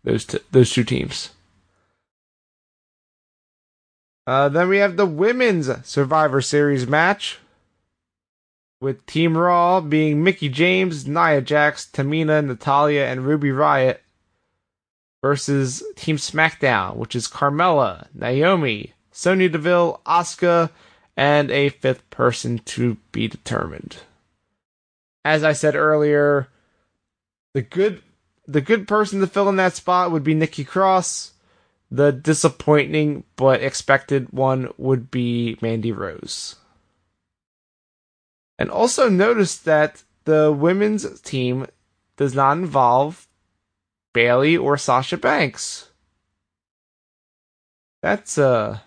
[0.03, 1.31] those t- those two teams.
[4.27, 7.39] Uh, then we have the women's Survivor Series match
[8.81, 13.99] with Team Raw being Mickie James, Nia Jax, Tamina, Natalya, and Ruby Riott
[15.25, 20.69] versus Team SmackDown, which is Carmella, Naomi, Sonya Deville, Asuka,
[21.17, 23.97] and a fifth person to be determined.
[25.25, 26.49] As I said earlier,
[27.55, 28.03] the good
[28.47, 31.33] the good person to fill in that spot would be Nikki Cross.
[31.91, 36.57] The disappointing but expected one would be Mandy Rose.
[38.59, 41.67] And also notice that the women's team
[42.19, 43.27] does not involve
[44.15, 45.91] Bayley or Sasha Banks.
[48.01, 48.79] That's uh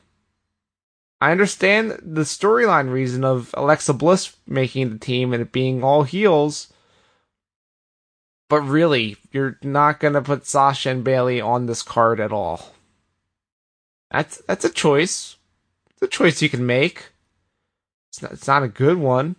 [1.21, 6.03] I understand the storyline reason of Alexa Bliss making the team and it being all
[6.03, 6.71] heels.
[8.49, 12.73] But really, you're not gonna put Sasha and Bayley on this card at all.
[14.09, 15.35] That's that's a choice.
[15.91, 17.11] It's a choice you can make.
[18.09, 19.35] It's not, it's not a good one.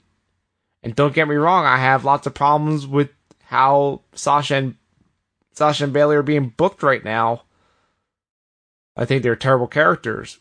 [0.82, 3.11] And don't get me wrong, I have lots of problems with
[3.45, 4.76] how Sasha and
[5.59, 7.42] Sasha and Bayley are being booked right now.
[8.96, 10.38] I think they're terrible characters.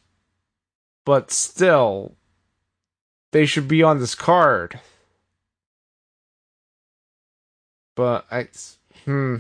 [1.06, 2.16] But still,
[3.32, 4.80] they should be on this card.
[7.96, 8.48] But I
[9.06, 9.38] hmm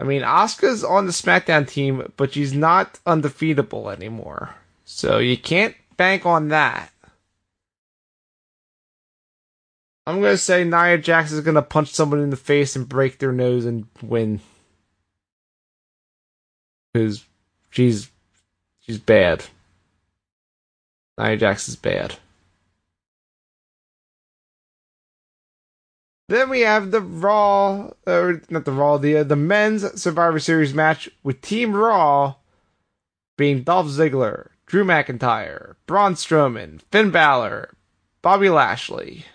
[0.00, 4.56] I mean, Asuka's on the SmackDown team, but she's not undefeatable anymore.
[4.84, 6.90] So you can't bank on that.
[10.06, 13.32] I'm gonna say Nia Jax is gonna punch someone in the face and break their
[13.32, 14.40] nose and win.
[16.92, 17.24] Because
[17.70, 18.10] she's
[18.80, 19.46] she's bad.
[21.18, 22.16] Nia Jax is bad.
[26.28, 30.74] Then we have the Raw, or not the Raw, the uh, the men's Survivor Series
[30.74, 32.36] match with Team Raw
[33.36, 37.74] being Dolph Ziggler, Drew McIntyre, Braun Strowman, Finn Balor,
[38.22, 39.26] Bobby Lashley,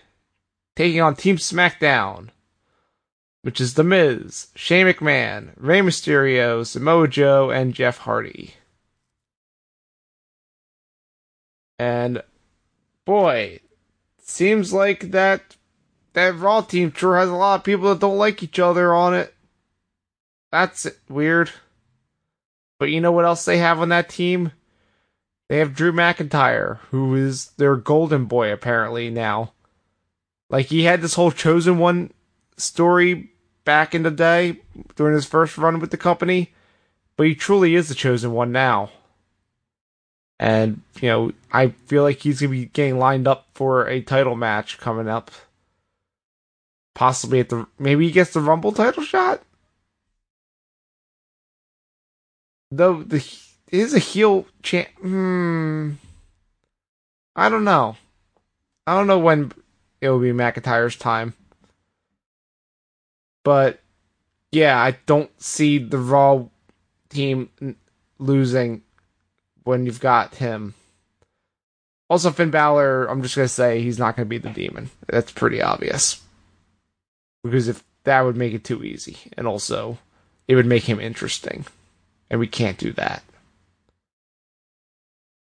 [0.76, 2.28] taking on Team SmackDown,
[3.42, 8.54] which is The Miz, Shane McMahon, Rey Mysterio, Samoa Joe, and Jeff Hardy.
[11.78, 12.22] And
[13.06, 13.60] boy,
[14.22, 15.56] seems like that
[16.12, 19.14] that Raw team sure has a lot of people that don't like each other on
[19.14, 19.34] it.
[20.50, 21.50] That's weird.
[22.78, 24.52] But you know what else they have on that team?
[25.48, 29.52] They have Drew McIntyre, who is their golden boy apparently now.
[30.50, 32.12] Like he had this whole chosen one
[32.58, 33.30] story
[33.64, 34.60] back in the day
[34.96, 36.52] during his first run with the company,
[37.16, 38.90] but he truly is the chosen one now.
[40.38, 44.36] And, you know, I feel like he's to be getting lined up for a title
[44.36, 45.30] match coming up
[46.94, 49.42] possibly at the maybe he gets the Rumble title shot.
[52.70, 53.24] Though the
[53.70, 54.88] is a heel champ.
[55.00, 55.92] Hmm.
[57.34, 57.96] I don't know.
[58.86, 59.52] I don't know when
[60.00, 61.34] it will be McIntyre's time.
[63.44, 63.80] But
[64.52, 66.46] yeah, I don't see the Raw
[67.08, 67.50] team
[68.18, 68.82] losing
[69.64, 70.74] when you've got him.
[72.08, 74.90] Also, Finn Balor, I'm just gonna say he's not gonna be the demon.
[75.06, 76.20] That's pretty obvious
[77.42, 79.98] because if that would make it too easy, and also
[80.48, 81.66] it would make him interesting,
[82.28, 83.22] and we can't do that.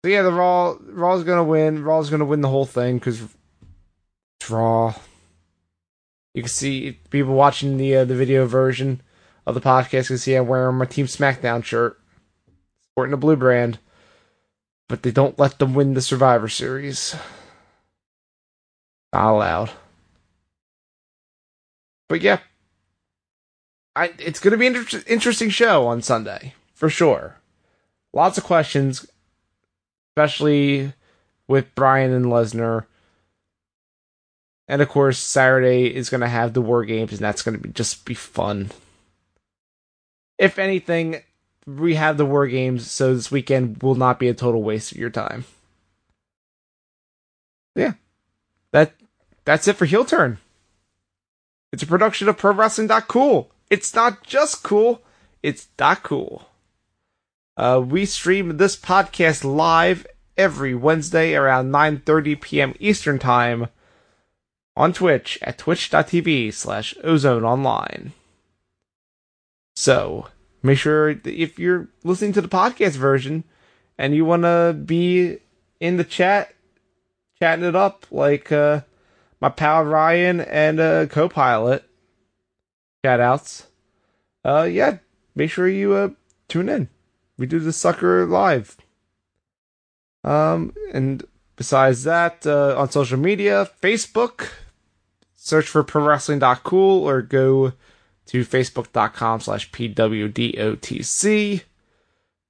[0.05, 1.85] So yeah, the Raw Raw's gonna win.
[1.85, 3.23] Raw's gonna win the whole thing because
[4.45, 4.95] it's Raw.
[6.35, 9.01] You can see people watching the uh, the video version
[9.47, 11.99] of the podcast can see I'm wearing my Team SmackDown shirt,
[12.83, 13.79] sporting the blue brand,
[14.89, 17.17] but they don't let them win the Survivor Series.
[19.15, 19.71] Not allowed.
[22.11, 22.41] But yeah,
[23.97, 27.37] I it's going to be an inter- interesting show on Sunday for sure.
[28.13, 29.07] Lots of questions,
[30.11, 30.93] especially
[31.49, 32.85] with Bryan and Lesnar.
[34.67, 37.63] And of course, Saturday is going to have the War Games, and that's going to
[37.63, 38.71] be just be fun.
[40.39, 41.23] If anything,
[41.67, 44.99] we have the War Games, so this weekend will not be a total waste of
[44.99, 45.45] your time.
[47.75, 47.95] Yeah,
[48.73, 48.95] that
[49.45, 50.39] that's it for heel turn.
[51.73, 53.51] It's a production of Pro Wrestling Cool.
[53.69, 55.03] It's not just cool,
[55.43, 56.49] it's dot cool.
[57.57, 60.07] Uh, we stream this podcast live
[60.37, 62.75] every Wednesday around 9.30 p.m.
[62.81, 63.69] Eastern Time
[64.77, 68.13] on Twitch at twitch.tv slash ozone online.
[69.77, 70.29] So,
[70.63, 73.45] make sure if you're listening to the podcast version
[73.99, 75.39] and you want to be
[75.81, 76.55] in the chat,
[77.39, 78.81] chatting it up like uh,
[79.41, 81.85] my pal Ryan and uh, co-pilot.
[83.05, 83.67] Shout outs.
[84.45, 84.99] Uh, yeah,
[85.35, 86.09] make sure you uh,
[86.49, 86.89] tune in.
[87.37, 88.77] We do the sucker live.
[90.23, 91.25] Um, and
[91.57, 94.49] besides that, uh, on social media, Facebook,
[95.45, 97.73] search for pro wrestling.cool or go
[98.27, 101.63] to facebook.com slash pwdotc.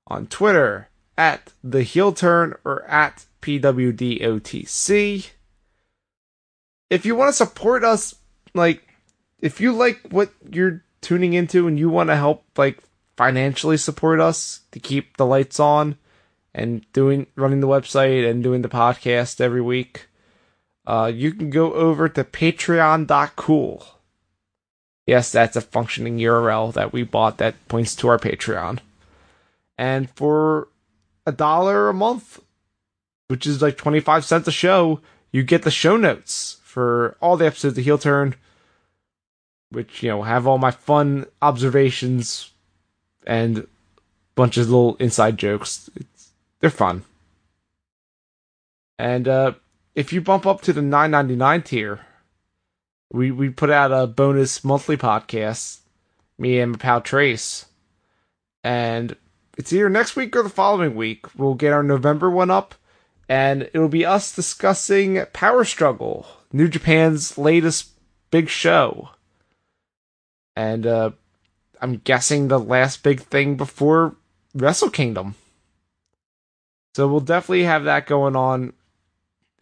[0.07, 5.31] On Twitter, at the heel turn or at pwdotc
[6.91, 8.15] if you want to support us,
[8.55, 8.87] like,
[9.41, 12.79] if you like what you're tuning into and you want to help, like,
[13.17, 15.97] financially support us to keep the lights on
[16.55, 20.07] and doing running the website and doing the podcast every week,
[20.87, 23.87] uh, you can go over to patreon.cool.
[25.07, 28.79] Yes, that's a functioning URL that we bought that points to our Patreon.
[29.77, 30.69] And for
[31.27, 32.41] a dollar a month,
[33.29, 37.47] which is like 25 cents a show, you get the show notes for all the
[37.47, 38.35] episodes of Heel Turn,
[39.71, 42.51] which, you know, have all my fun observations
[43.27, 43.67] and
[44.35, 45.91] bunch of little inside jokes.
[45.97, 46.31] It's,
[46.61, 47.05] they're fun.
[48.99, 49.53] And uh,
[49.95, 52.01] if you bump up to the 9.99 tier,
[53.13, 55.79] we we put out a bonus monthly podcast,
[56.39, 57.67] me and my pal Trace,
[58.63, 59.17] and
[59.57, 61.27] it's either next week or the following week.
[61.39, 62.75] We'll get our November one up,
[63.29, 67.91] and it'll be us discussing Power Struggle, New Japan's latest
[68.31, 69.11] big show,
[70.57, 71.11] and uh,
[71.81, 74.17] I'm guessing the last big thing before
[74.55, 75.37] Wrestle Kingdom.
[76.97, 78.73] So we'll definitely have that going on.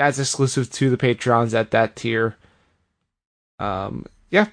[0.02, 2.34] That's exclusive to the Patreons at that tier.
[3.60, 4.48] Um, yeah.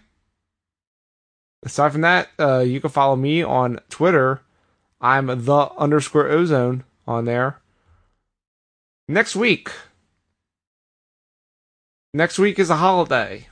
[1.64, 4.42] Aside from that, uh, you can follow me on Twitter.
[5.02, 7.58] I'm the underscore ozone on there.
[9.08, 9.72] Next week.
[12.14, 13.48] Next week is a holiday.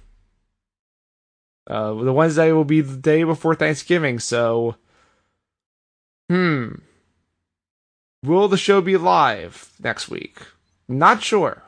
[1.66, 4.76] Uh, the Wednesday will be the day before Thanksgiving, so.
[6.30, 6.76] Hmm.
[8.24, 10.38] Will the show be live next week?
[10.88, 11.64] Not sure.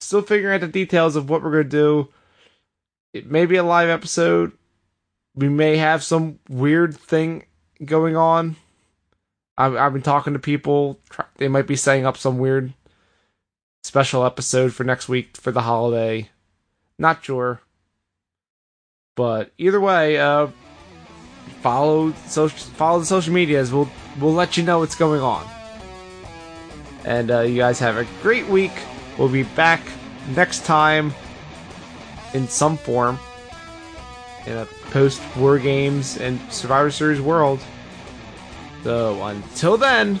[0.00, 2.08] Still figuring out the details of what we're going to do.
[3.12, 4.52] It may be a live episode.
[5.34, 7.44] We may have some weird thing
[7.84, 8.56] going on.
[9.56, 10.98] I've, I've been talking to people.
[11.36, 12.72] They might be setting up some weird
[13.84, 16.30] special episode for next week for the holiday.
[16.98, 17.60] Not sure.
[19.16, 20.48] But either way, uh,
[21.60, 23.72] follow social follow the social medias.
[23.72, 23.88] We'll
[24.20, 25.48] we'll let you know what's going on.
[27.04, 28.72] And uh, you guys have a great week.
[29.18, 29.80] We'll be back
[30.34, 31.14] next time
[32.32, 33.18] in some form
[34.46, 37.60] in a post War Games and Survivor Series world.
[38.82, 40.20] So until then.